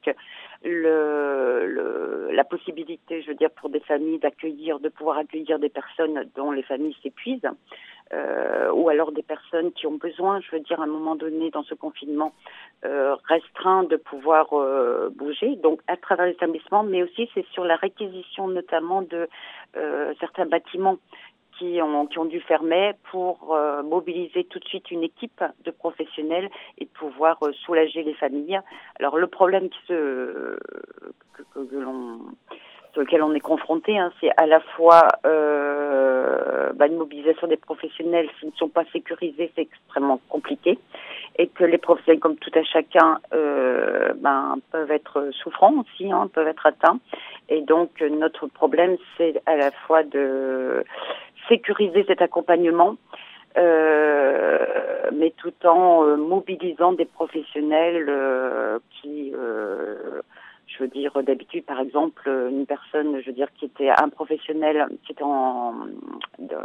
[0.64, 6.52] la possibilité, je veux dire, pour des familles d'accueillir, de pouvoir accueillir des personnes dont
[6.52, 7.50] les familles s'épuisent
[8.14, 11.49] euh, ou alors des personnes qui ont besoin, je veux dire, à un moment donné
[11.49, 12.34] dans ce confinement
[12.86, 17.76] euh, restreint de pouvoir euh, bouger, donc à travers l'établissement, mais aussi c'est sur la
[17.76, 19.28] réquisition notamment de
[19.76, 20.97] euh, certains bâtiments
[21.58, 25.72] qui ont, qui ont dû fermer pour euh, mobiliser tout de suite une équipe de
[25.72, 28.60] professionnels et de pouvoir euh, soulager les familles.
[28.99, 30.58] Alors le problème qui se,
[31.34, 32.20] que, que, que l'on
[32.98, 37.56] sur lequel on est confronté, hein, c'est à la fois euh, bah, une mobilisation des
[37.56, 40.80] professionnels s'ils ne sont pas sécurisés, c'est extrêmement compliqué,
[41.38, 46.28] et que les professionnels, comme tout à chacun, euh, ben, peuvent être souffrants aussi, hein,
[46.34, 47.00] peuvent être atteints.
[47.50, 50.84] Et donc notre problème, c'est à la fois de
[51.48, 52.95] sécuriser cet accompagnement,
[53.60, 54.66] euh,
[55.14, 58.12] mais tout en euh, mobilisant des professionnels
[58.89, 59.34] qui
[60.78, 64.88] je veux dire, d'habitude, par exemple, une personne, je veux dire, qui était un professionnel,
[65.06, 65.74] qui était en,
[66.40, 66.56] de,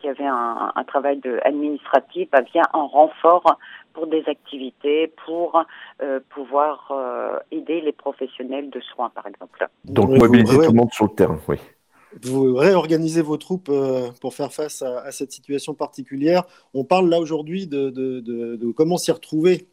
[0.00, 3.58] qui avait un, un travail de administratif, bah, vient en renfort
[3.92, 5.62] pour des activités, pour
[6.02, 9.66] euh, pouvoir euh, aider les professionnels de soins, par exemple.
[9.84, 11.56] Donc, mobiliser tout le monde sur le terrain, oui.
[12.24, 16.42] Vous réorganisez vos troupes euh, pour faire face à, à, cette situation particulière.
[16.74, 19.68] On parle là aujourd'hui de, de, de, de comment s'y retrouver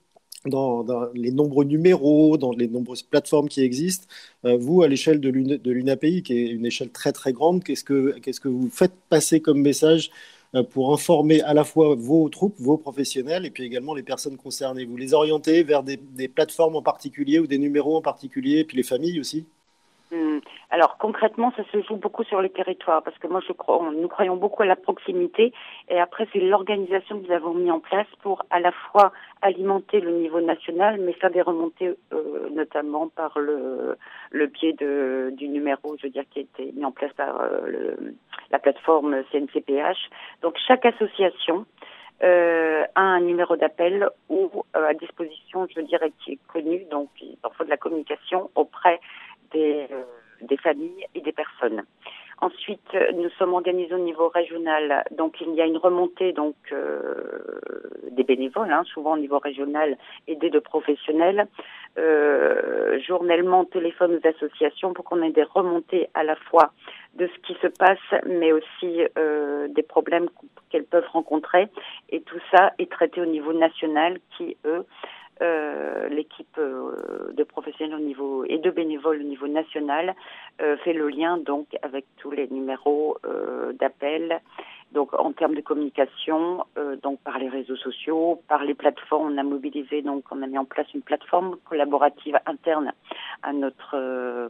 [0.50, 4.08] dans, les nombreux numéros, dans les nombreuses plateformes qui existent.
[4.46, 5.30] Euh, vous, à l'échelle de
[5.72, 9.62] l'UNAPI, qui est une échelle très très grande, qu'est-ce que, que vous faites passer comme
[9.62, 10.12] message
[10.56, 14.38] euh, pour informer à la fois vos troupes, vos professionnels et puis également les personnes
[14.38, 14.86] concernées?
[14.86, 18.64] Vous les orientez vers des, des plateformes en particulier ou des numéros en particulier, et
[18.66, 19.46] puis les familles aussi?
[20.70, 24.08] Alors concrètement, ça se joue beaucoup sur les territoires parce que moi, je crois, nous
[24.08, 25.52] croyons beaucoup à la proximité
[25.90, 30.00] et après c'est l'organisation que nous avons mis en place pour à la fois alimenter
[30.00, 33.98] le niveau national, mais faire des remontées euh, notamment par le
[34.32, 37.42] le biais de du numéro, je veux dire, qui a été mis en place par
[37.42, 38.16] euh, le,
[38.52, 40.10] la plateforme CNCPH.
[40.42, 41.66] Donc chaque association
[42.24, 47.10] euh, a un numéro d'appel ou euh, à disposition, je dirais, qui est connu, donc
[47.22, 49.00] il faut de la communication auprès
[49.52, 50.04] des, euh,
[50.42, 51.84] des familles et des personnes.
[52.40, 57.60] Ensuite, nous sommes organisés au niveau régional, donc il y a une remontée donc euh,
[58.12, 61.48] des bénévoles, hein, souvent au niveau régional, aidés de professionnels.
[61.98, 66.74] Euh, journellement, on téléphone aux associations pour qu'on ait des remontées à la fois
[67.16, 70.30] de ce qui se passe, mais aussi euh, des problèmes
[70.70, 71.70] qu'elles peuvent rencontrer.
[72.10, 74.86] Et tout ça est traité au niveau national, qui eux
[75.42, 80.16] euh, l'équipe euh, de professionnels au niveau et de bénévoles au niveau national
[80.62, 84.42] euh, fait le lien donc avec tous les numéros euh, d'appel.
[84.94, 89.38] Donc en termes de communication, euh, donc par les réseaux sociaux, par les plateformes, on
[89.38, 92.94] a mobilisé donc on a mis en place une plateforme collaborative interne
[93.44, 94.50] à notre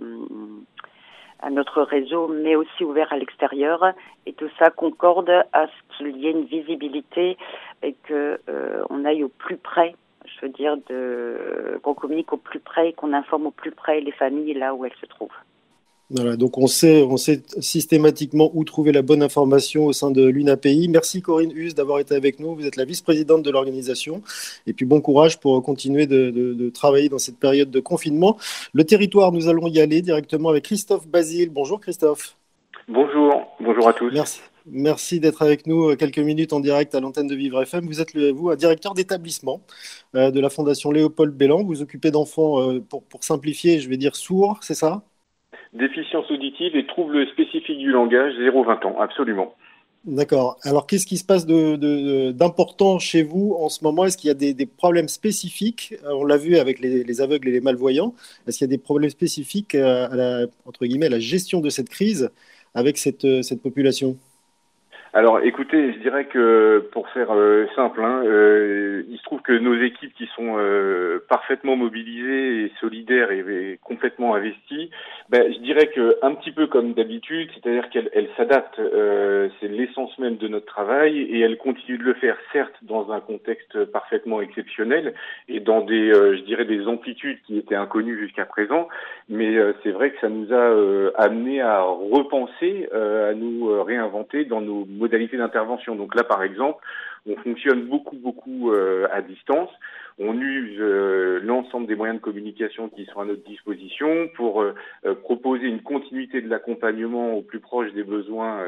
[1.40, 3.94] à notre réseau, mais aussi ouvert à l'extérieur.
[4.26, 7.38] Et tout ça concorde à ce qu'il y ait une visibilité
[7.84, 9.96] et que euh, on aille au plus près
[10.28, 14.12] je veux dire, de, qu'on communique au plus près, qu'on informe au plus près les
[14.12, 15.30] familles là où elles se trouvent.
[16.10, 20.26] Voilà, donc on sait, on sait systématiquement où trouver la bonne information au sein de
[20.26, 20.88] l'UNAPI.
[20.88, 22.56] Merci Corinne Hus d'avoir été avec nous.
[22.56, 24.22] Vous êtes la vice-présidente de l'organisation.
[24.68, 28.38] Et puis bon courage pour continuer de, de, travailler dans cette période de confinement.
[28.74, 31.50] Le territoire, nous allons y aller directement avec Christophe Basile.
[31.50, 32.38] Bonjour Christophe.
[32.88, 34.10] Bonjour, bonjour à tous.
[34.14, 34.40] Merci.
[34.70, 37.86] Merci d'être avec nous euh, quelques minutes en direct à l'antenne de Vivre FM.
[37.86, 39.62] Vous êtes, vous, un directeur d'établissement
[40.16, 41.62] euh, de la Fondation Léopold Bellan.
[41.62, 45.04] Vous vous occupez d'enfants, euh, pour, pour simplifier, je vais dire sourds, c'est ça?
[45.74, 49.56] Déficience auditive et troubles spécifiques du langage, 0-20 ans, absolument.
[50.06, 50.58] D'accord.
[50.64, 54.06] Alors, qu'est-ce qui se passe d'important chez vous en ce moment?
[54.06, 55.96] Est-ce qu'il y a des, problèmes spécifiques?
[56.06, 58.14] On l'a vu avec les, aveugles et les malvoyants.
[58.48, 61.70] Est-ce qu'il y a des problèmes spécifiques à la, entre guillemets, à la gestion de
[61.70, 62.30] cette crise
[62.74, 64.18] avec cette, cette population?
[65.18, 69.52] Alors écoutez, je dirais que pour faire euh, simple, hein, euh, il se trouve que
[69.52, 74.92] nos équipes qui sont euh, parfaitement mobilisées et solidaires et, complètement investies,
[75.30, 78.80] ben, je dirais que un petit peu comme d'habitude, c'est-à-dire qu'elles s'adaptent,
[79.60, 83.20] c'est l'essence même de notre travail et elles continuent de le faire, certes dans un
[83.20, 85.16] contexte parfaitement exceptionnel
[85.48, 88.88] et dans des, je dirais, des amplitudes qui étaient inconnues jusqu'à présent,
[89.30, 94.86] mais c'est vrai que ça nous a amené à repenser, à nous réinventer dans nos
[95.08, 95.96] modalités d'intervention.
[95.96, 96.84] Donc là, par exemple,
[97.28, 99.70] on fonctionne beaucoup, beaucoup euh, à distance.
[100.20, 104.74] On use euh, l'ensemble des moyens de communication qui sont à notre disposition pour euh,
[105.24, 108.64] proposer une continuité de l'accompagnement au plus proche des besoins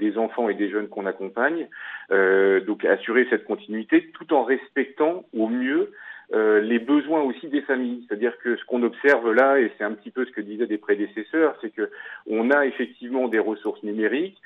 [0.00, 1.68] des enfants et des jeunes qu'on accompagne.
[2.66, 5.92] donc assurer cette continuité tout en respectant au mieux
[6.32, 8.04] les besoins aussi des familles.
[8.06, 10.78] C'est-à-dire que ce qu'on observe là, et c'est un petit peu ce que disaient des
[10.78, 11.90] prédécesseurs, c'est que
[12.26, 14.38] on a effectivement des ressources numériques,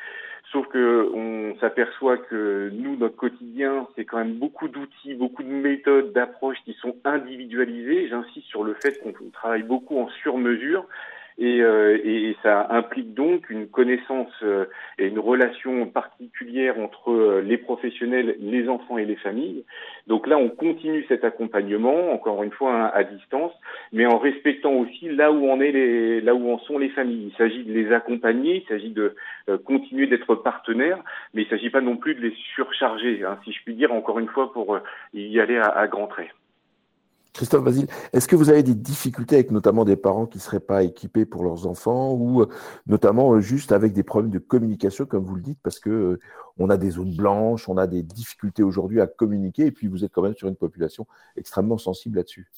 [0.57, 5.51] Sauf que on s'aperçoit que nous, notre quotidien, c'est quand même beaucoup d'outils, beaucoup de
[5.51, 8.09] méthodes, d'approches qui sont individualisées.
[8.09, 10.87] J'insiste sur le fait qu'on travaille beaucoup en sur-mesure
[11.39, 14.66] et, euh, et, ça implique donc une connaissance euh,
[14.99, 19.64] et une relation particulière entre euh, les professionnels, les enfants et les familles.
[20.07, 23.53] Donc là, on continue cet accompagnement, encore une fois hein, à distance,
[23.93, 27.32] mais en respectant aussi là où en est les, là où en sont les familles.
[27.32, 29.14] Il s'agit de les accompagner, il s'agit de
[29.64, 31.03] continuer d'être partenaires,
[31.34, 33.93] mais il ne s'agit pas non plus de les surcharger, hein, si je puis dire,
[33.93, 34.78] encore une fois, pour
[35.12, 36.30] y aller à, à grands traits.
[37.37, 40.59] Christophe Basile, est-ce que vous avez des difficultés avec notamment des parents qui ne seraient
[40.59, 42.49] pas équipés pour leurs enfants ou euh,
[42.87, 46.20] notamment euh, juste avec des problèmes de communication, comme vous le dites, parce que euh,
[46.57, 50.03] on a des zones blanches, on a des difficultés aujourd'hui à communiquer et puis vous
[50.03, 51.07] êtes quand même sur une population
[51.37, 52.51] extrêmement sensible là-dessus?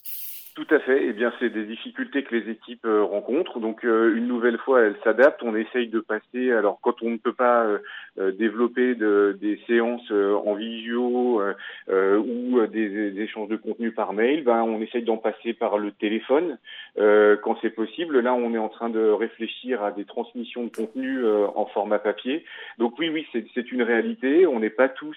[0.59, 1.05] Tout à fait.
[1.05, 3.61] Eh bien, c'est des difficultés que les équipes euh, rencontrent.
[3.61, 5.43] Donc, euh, une nouvelle fois, elles s'adaptent.
[5.45, 6.51] On essaye de passer.
[6.51, 11.41] Alors, quand on ne peut pas euh, développer de, des séances en visio
[11.89, 16.59] ou des, échanges de contenu par mail, ben, on essaye d'en passer par le téléphone
[16.97, 18.19] quand c'est possible.
[18.21, 22.45] Là, on est en train de réfléchir à des transmissions de contenu en format papier.
[22.79, 24.47] Donc, oui, oui, c'est une réalité.
[24.47, 25.17] On n'est pas tous.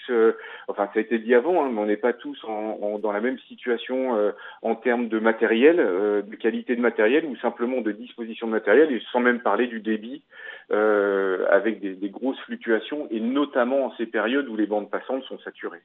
[0.68, 3.40] enfin, ça a été dit avant, hein, mais on n'est pas tous dans la même
[3.48, 4.32] situation
[4.62, 8.92] en termes de matériel, euh, de qualité de matériel ou simplement de disposition de matériel,
[8.92, 10.22] et sans même parler du débit,
[10.72, 15.40] euh, avec des, grosses fluctuations, et notamment en ces périodes où les bandes passantes sont
[15.40, 15.84] saturées.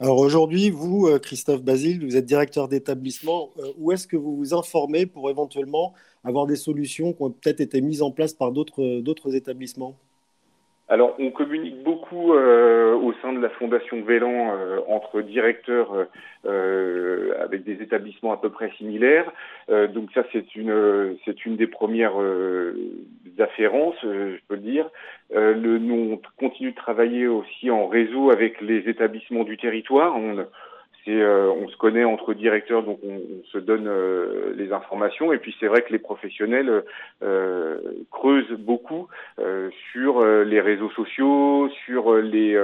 [0.00, 3.50] Alors aujourd'hui, vous, euh, Christophe Basile, vous êtes directeur d'établissement.
[3.78, 7.80] Où est-ce que vous vous informez pour éventuellement avoir des solutions qui ont peut-être été
[7.80, 9.96] mises en place par d'autres établissements?
[10.92, 15.90] Alors, on communique beaucoup euh, au sein de la Fondation Vélan euh, entre directeurs
[16.44, 19.32] euh, avec des établissements à peu près similaires.
[19.70, 22.18] donc ça, c'est une c'est une des premières
[23.38, 24.90] afférences, je peux le dire.
[25.34, 30.14] le, nous, on continue de travailler aussi en réseau avec les établissements du territoire.
[31.08, 35.32] Euh, on se connaît entre directeurs, donc on, se donne euh, les informations.
[35.32, 36.84] Et puis c'est vrai que les professionnels
[37.22, 37.78] euh,
[38.10, 39.08] creusent beaucoup
[39.92, 42.56] sur les réseaux sociaux, sur les,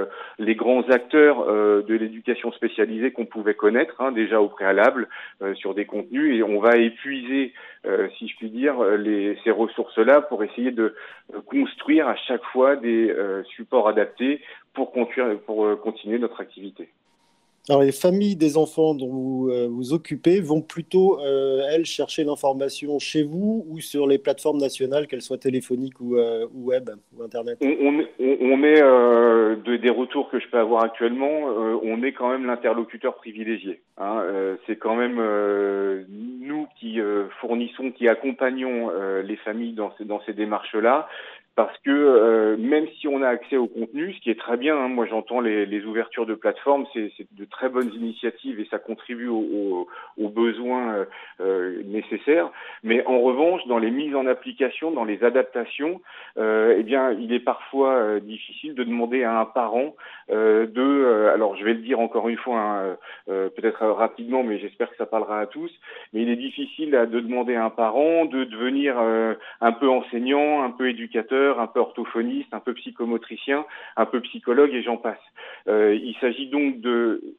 [0.55, 5.07] grands acteurs de l'éducation spécialisée qu'on pouvait connaître hein, déjà au préalable
[5.55, 6.37] sur des contenus.
[6.37, 7.53] Et on va épuiser,
[8.17, 10.95] si je puis dire, les, ces ressources-là pour essayer de
[11.45, 13.13] construire à chaque fois des
[13.55, 14.41] supports adaptés
[14.73, 16.89] pour continuer notre activité.
[17.69, 22.23] Alors, les familles des enfants dont vous euh, vous occupez vont plutôt, euh, elles, chercher
[22.23, 27.21] l'information chez vous ou sur les plateformes nationales, qu'elles soient téléphoniques ou, euh, web ou
[27.21, 27.59] Internet?
[27.61, 31.43] On, est, des retours que je peux avoir actuellement,
[31.83, 33.81] on est quand même l'interlocuteur privilégié.
[33.97, 34.23] Hein.
[34.65, 35.21] C'est quand même
[36.41, 36.99] nous qui
[37.39, 38.89] fournissons, qui accompagnons
[39.23, 41.07] les familles dans ces, dans ces démarches-là
[41.59, 44.77] parce que euh, même si on a accès au contenu, ce qui est très bien,
[44.77, 48.79] hein, moi j'entends les, les, ouvertures de plateformes, c'est de très bonnes initiatives et ça
[48.79, 49.85] contribue aux,
[50.17, 51.05] aux, besoins euh,
[51.41, 52.49] euh, nécessaires.
[52.83, 55.99] Mais en revanche, dans les mises en application, dans les adaptations,
[56.37, 59.95] euh, eh bien, il est parfois difficile de demander à un parent
[60.29, 62.97] de, alors je vais le dire encore une fois, hein,
[63.27, 65.71] peut-être rapidement, mais j'espère que ça parlera à tous,
[66.13, 70.71] mais il est difficile de demander à un parent de devenir un peu enseignant, un
[70.71, 73.65] peu éducateur un peu orthophoniste, un peu psychomotricien,
[73.97, 75.17] un peu psychologue et j'en passe.
[75.67, 77.37] Euh, il s'agit donc de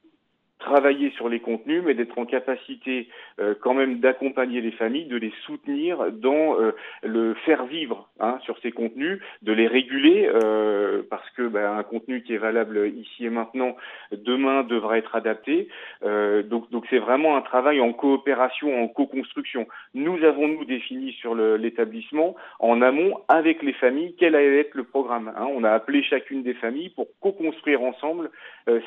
[0.60, 3.08] travailler sur les contenus, mais d'être en capacité
[3.40, 8.38] euh, quand même d'accompagner les familles, de les soutenir dans euh, le faire vivre hein,
[8.44, 12.88] sur ces contenus, de les réguler, euh, parce que ben, un contenu qui est valable
[12.88, 13.76] ici et maintenant,
[14.12, 15.68] demain devra être adapté.
[16.02, 19.66] donc, donc c'est vraiment un travail en coopération, en co-construction.
[19.94, 24.84] Nous avons nous défini sur l'établissement en amont avec les familles quel allait être le
[24.84, 25.32] programme.
[25.36, 25.46] Hein.
[25.50, 28.30] On a appelé chacune des familles pour co-construire ensemble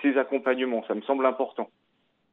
[0.01, 0.83] ces accompagnements.
[0.87, 1.62] Ça me semble important.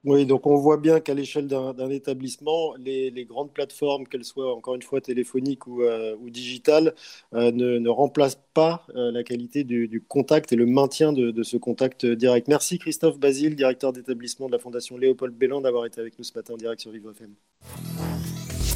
[0.05, 4.75] Oui, donc on voit bien qu'à l'échelle d'un établissement, les, grandes plateformes, qu'elles soient encore
[4.75, 6.95] une fois téléphoniques ou, euh, digitales,
[7.35, 12.07] euh, ne, remplacent pas euh, la qualité du, contact et le maintien de, ce contact
[12.07, 12.49] direct.
[12.49, 16.33] Merci Christophe Basile, directeur d'établissement de la Fondation Léopold Bélan, d'avoir été avec nous ce
[16.35, 17.35] matin en direct sur Vivre FM.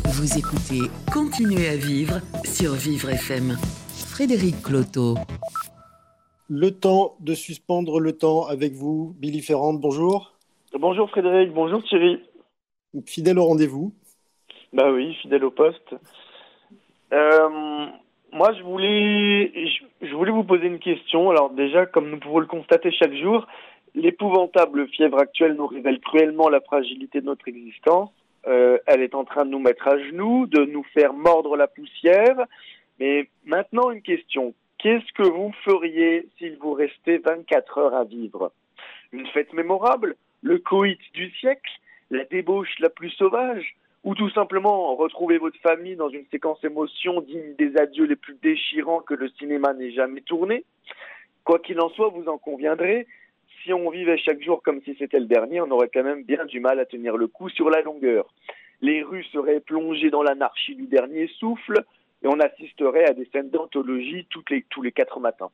[0.05, 3.57] Vous écoutez Continuez à vivre sur Vivre FM.
[3.95, 5.17] Frédéric Cloteau.
[6.51, 10.34] Le temps de suspendre le temps avec vous, Billy Ferrand, bonjour.
[10.77, 12.21] Bonjour Frédéric, bonjour Thierry.
[13.07, 13.93] Fidèle au rendez-vous
[14.73, 15.95] Bah oui, fidèle au poste.
[17.13, 17.87] Euh,
[18.33, 19.53] moi, je voulais,
[20.03, 21.31] je, voulais vous poser une question.
[21.31, 23.47] Alors déjà, comme nous pouvons le constater chaque jour,
[23.95, 28.11] l'épouvantable fièvre actuelle nous révèle cruellement la fragilité de notre existence.
[28.49, 31.69] Euh, elle est en train de nous mettre à genoux, de nous faire mordre la
[31.69, 32.47] poussière.
[32.99, 34.55] Mais maintenant, une question.
[34.79, 38.51] Qu'est-ce que vous feriez s'il vous restait 24 heures à vivre?
[39.13, 40.17] Une fête mémorable?
[40.45, 41.71] Le coït du siècle,
[42.11, 43.75] la débauche la plus sauvage,
[44.05, 48.37] ou tout simplement retrouver votre famille dans une séquence émotion digne des adieux les plus
[48.43, 50.65] déchirants que le cinéma n'ait jamais tourné.
[51.45, 53.07] Quoi qu'il en soit, vous en conviendrez,
[53.63, 56.45] si on vivait chaque jour comme si c'était le dernier, on aurait quand même bien
[56.45, 58.27] du mal à tenir le coup sur la longueur.
[58.83, 61.85] Les rues seraient plongées dans l'anarchie du dernier souffle
[62.23, 65.51] et on assisterait à des scènes d'anthologie les, tous les quatre matins.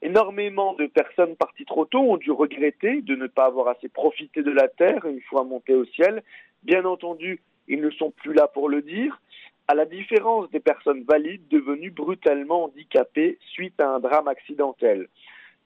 [0.00, 4.42] Énormément de personnes parties trop tôt ont dû regretter de ne pas avoir assez profité
[4.42, 6.22] de la Terre une fois montées au ciel.
[6.62, 9.20] Bien entendu, ils ne sont plus là pour le dire,
[9.66, 15.08] à la différence des personnes valides devenues brutalement handicapées suite à un drame accidentel.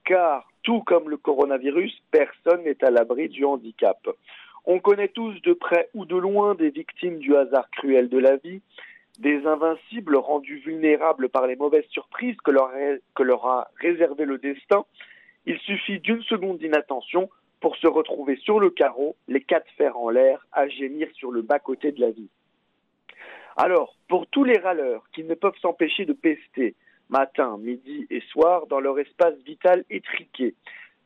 [0.04, 3.98] Car, tout comme le coronavirus, personne n'est à l'abri du handicap.
[4.64, 8.36] On connaît tous de près ou de loin des victimes du hasard cruel de la
[8.36, 8.62] vie,
[9.18, 14.84] des invincibles rendus vulnérables par les mauvaises surprises que leur, a réservé le destin,
[15.46, 17.28] il suffit d'une seconde d'inattention
[17.60, 21.42] pour se retrouver sur le carreau, les quatre fers en l'air, à gémir sur le
[21.42, 22.28] bas-côté de la vie.
[23.56, 26.74] Alors, pour tous les râleurs qui ne peuvent s'empêcher de pester
[27.10, 30.54] matin, midi et soir dans leur espace vital étriqué,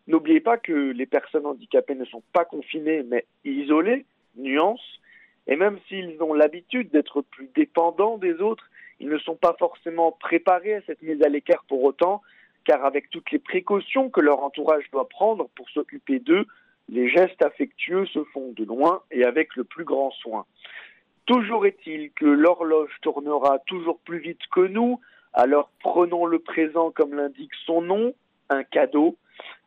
[0.07, 5.01] n'oubliez pas que les personnes handicapées ne sont pas confinées mais isolées, nuance,
[5.47, 8.69] et même s'ils ont l'habitude d'être plus dépendants des autres,
[9.01, 12.23] ils ne sont pas forcément préparés à cette mise à l'écart pour autant,
[12.65, 16.47] car avec toutes les précautions que leur entourage doit prendre pour s'occuper d'eux,
[16.89, 20.47] les gestes affectueux se font de loin et avec le plus grand soin.
[21.27, 25.01] Toujours est-il que l'horloge tournera toujours plus vite que nous,
[25.33, 28.15] alors prenons le présent comme l'indique son nom,
[28.49, 29.17] un cadeau,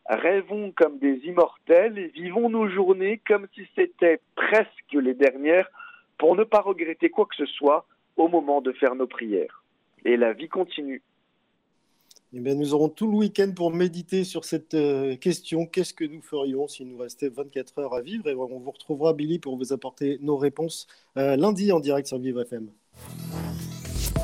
[0.09, 5.69] Rêvons comme des immortels et vivons nos journées comme si c'était presque les dernières
[6.17, 7.85] pour ne pas regretter quoi que ce soit
[8.17, 9.63] au moment de faire nos prières.
[10.05, 11.03] Et la vie continue.
[12.33, 15.65] Eh bien, nous aurons tout le week-end pour méditer sur cette euh, question.
[15.65, 18.27] Qu'est-ce que nous ferions s'il nous restait 24 heures à vivre?
[18.29, 20.87] Et on vous retrouvera, Billy, pour vous apporter nos réponses
[21.17, 22.69] euh, lundi en direct sur Vivre FM.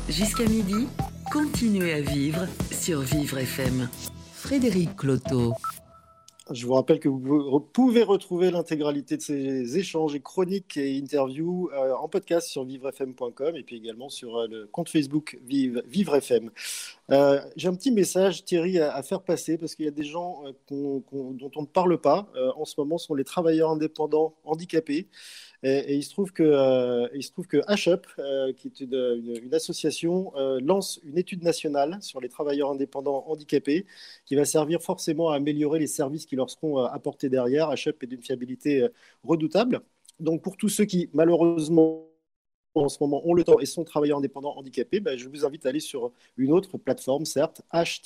[0.08, 0.86] Jusqu'à midi,
[1.32, 3.88] continuez à vivre sur Vivre FM.
[4.32, 5.52] Frédéric Cloteau.
[6.52, 11.70] Je vous rappelle que vous pouvez retrouver l'intégralité de ces échanges et chroniques et interviews
[11.72, 16.50] euh, en podcast sur vivrefm.com et puis également sur euh, le compte Facebook Vive, VivreFM.
[17.12, 20.42] Euh, j'ai un petit message, Thierry, à, faire passer parce qu'il y a des gens
[20.70, 25.08] dont on ne parle pas en ce moment, sont les travailleurs indépendants handicapés.
[25.62, 29.54] Et, il se trouve que, euh, il se trouve que HUP, euh, qui est une,
[29.54, 33.86] association, euh, lance une étude nationale sur les travailleurs indépendants handicapés,
[34.26, 37.72] qui va servir forcément à améliorer les services qui leur seront apportés derrière.
[37.72, 38.86] HUP est d'une fiabilité
[39.24, 39.80] redoutable.
[40.20, 42.05] Donc pour tous ceux qui malheureusement
[42.82, 45.66] en ce moment ont le temps et sont travailleurs indépendants handicapés, ben, je vous invite
[45.66, 48.00] à aller sur une autre plateforme, certes, h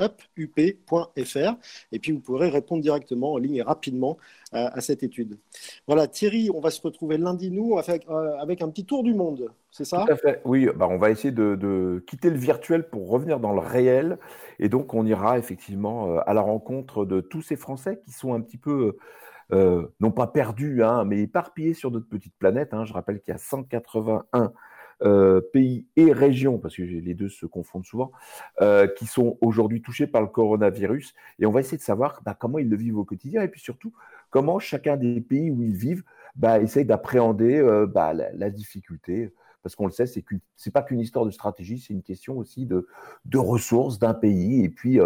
[0.00, 1.54] up.up.fr
[1.92, 4.18] et puis vous pourrez répondre directement en ligne et rapidement
[4.52, 5.38] à, cette étude.
[5.86, 9.12] Voilà, Thierry, on va se retrouver lundi, nous, avec, euh, avec un petit tour du
[9.12, 10.04] monde, c'est ça?
[10.06, 13.52] Tout à fait, oui, bah, on va essayer de, quitter le virtuel pour revenir dans
[13.52, 14.18] le réel
[14.58, 18.34] et donc on ira effectivement euh, à la rencontre de tous ces Français qui sont
[18.34, 18.70] un petit peu...
[18.70, 18.98] Euh,
[19.50, 22.74] non pas perdus, hein, mais éparpillés sur notre petite planète.
[22.74, 22.84] Hein.
[22.84, 24.52] Je rappelle qu'il y a 181
[25.02, 28.12] euh, pays et régions, parce que les deux se confondent souvent,
[28.62, 31.14] euh, qui sont aujourd'hui touchés par le coronavirus.
[31.38, 33.60] Et on va essayer de savoir bah, comment ils le vivent au quotidien et puis
[33.60, 33.92] surtout
[34.30, 36.02] comment chacun des pays où ils vivent
[36.34, 39.34] bah, essaye d'appréhender euh, bah, la, difficulté.
[39.62, 42.64] Parce qu'on le sait, c'est n'est pas qu'une histoire de stratégie, c'est une question aussi
[42.64, 42.88] de,
[43.26, 44.98] de ressources d'un pays et puis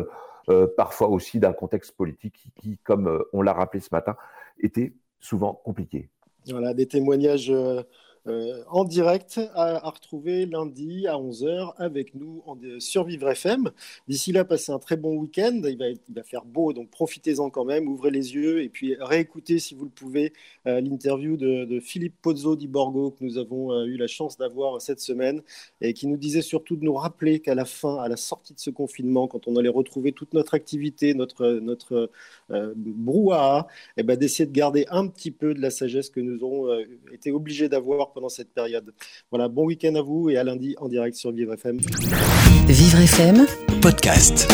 [0.76, 4.16] parfois aussi d'un contexte politique qui, qui comme on l'a rappelé ce matin,
[4.58, 6.08] était souvent compliqué.
[6.48, 7.52] Voilà, des témoignages
[8.26, 13.70] euh, en direct à, retrouver lundi à 11h avec nous en, sur Vivre FM.
[14.08, 15.62] D'ici là, passez un très bon week-end.
[15.64, 17.88] Il va, faire beau, donc profitez-en quand même.
[17.88, 20.34] Ouvrez les yeux et puis réécoutez, si vous le pouvez,
[20.66, 24.82] euh, l'interview de, Philippe Pozzo di Borgo que nous avons euh, eu la chance d'avoir
[24.82, 25.40] cette semaine
[25.80, 28.60] et qui nous disait surtout de nous rappeler qu'à la fin, à la sortie de
[28.60, 32.10] ce confinement, quand on allait retrouver toute notre activité, notre, notre
[32.50, 33.66] brouhaha,
[33.96, 36.68] eh ben, d'essayer de garder un petit peu de la sagesse que nous avons
[37.12, 38.92] été obligés d'avoir pendant cette période.
[39.30, 41.78] Voilà, bon week-end à vous et à lundi en direct sur Vivre FM.
[42.68, 43.46] Vivre FM,
[43.80, 44.46] podcast.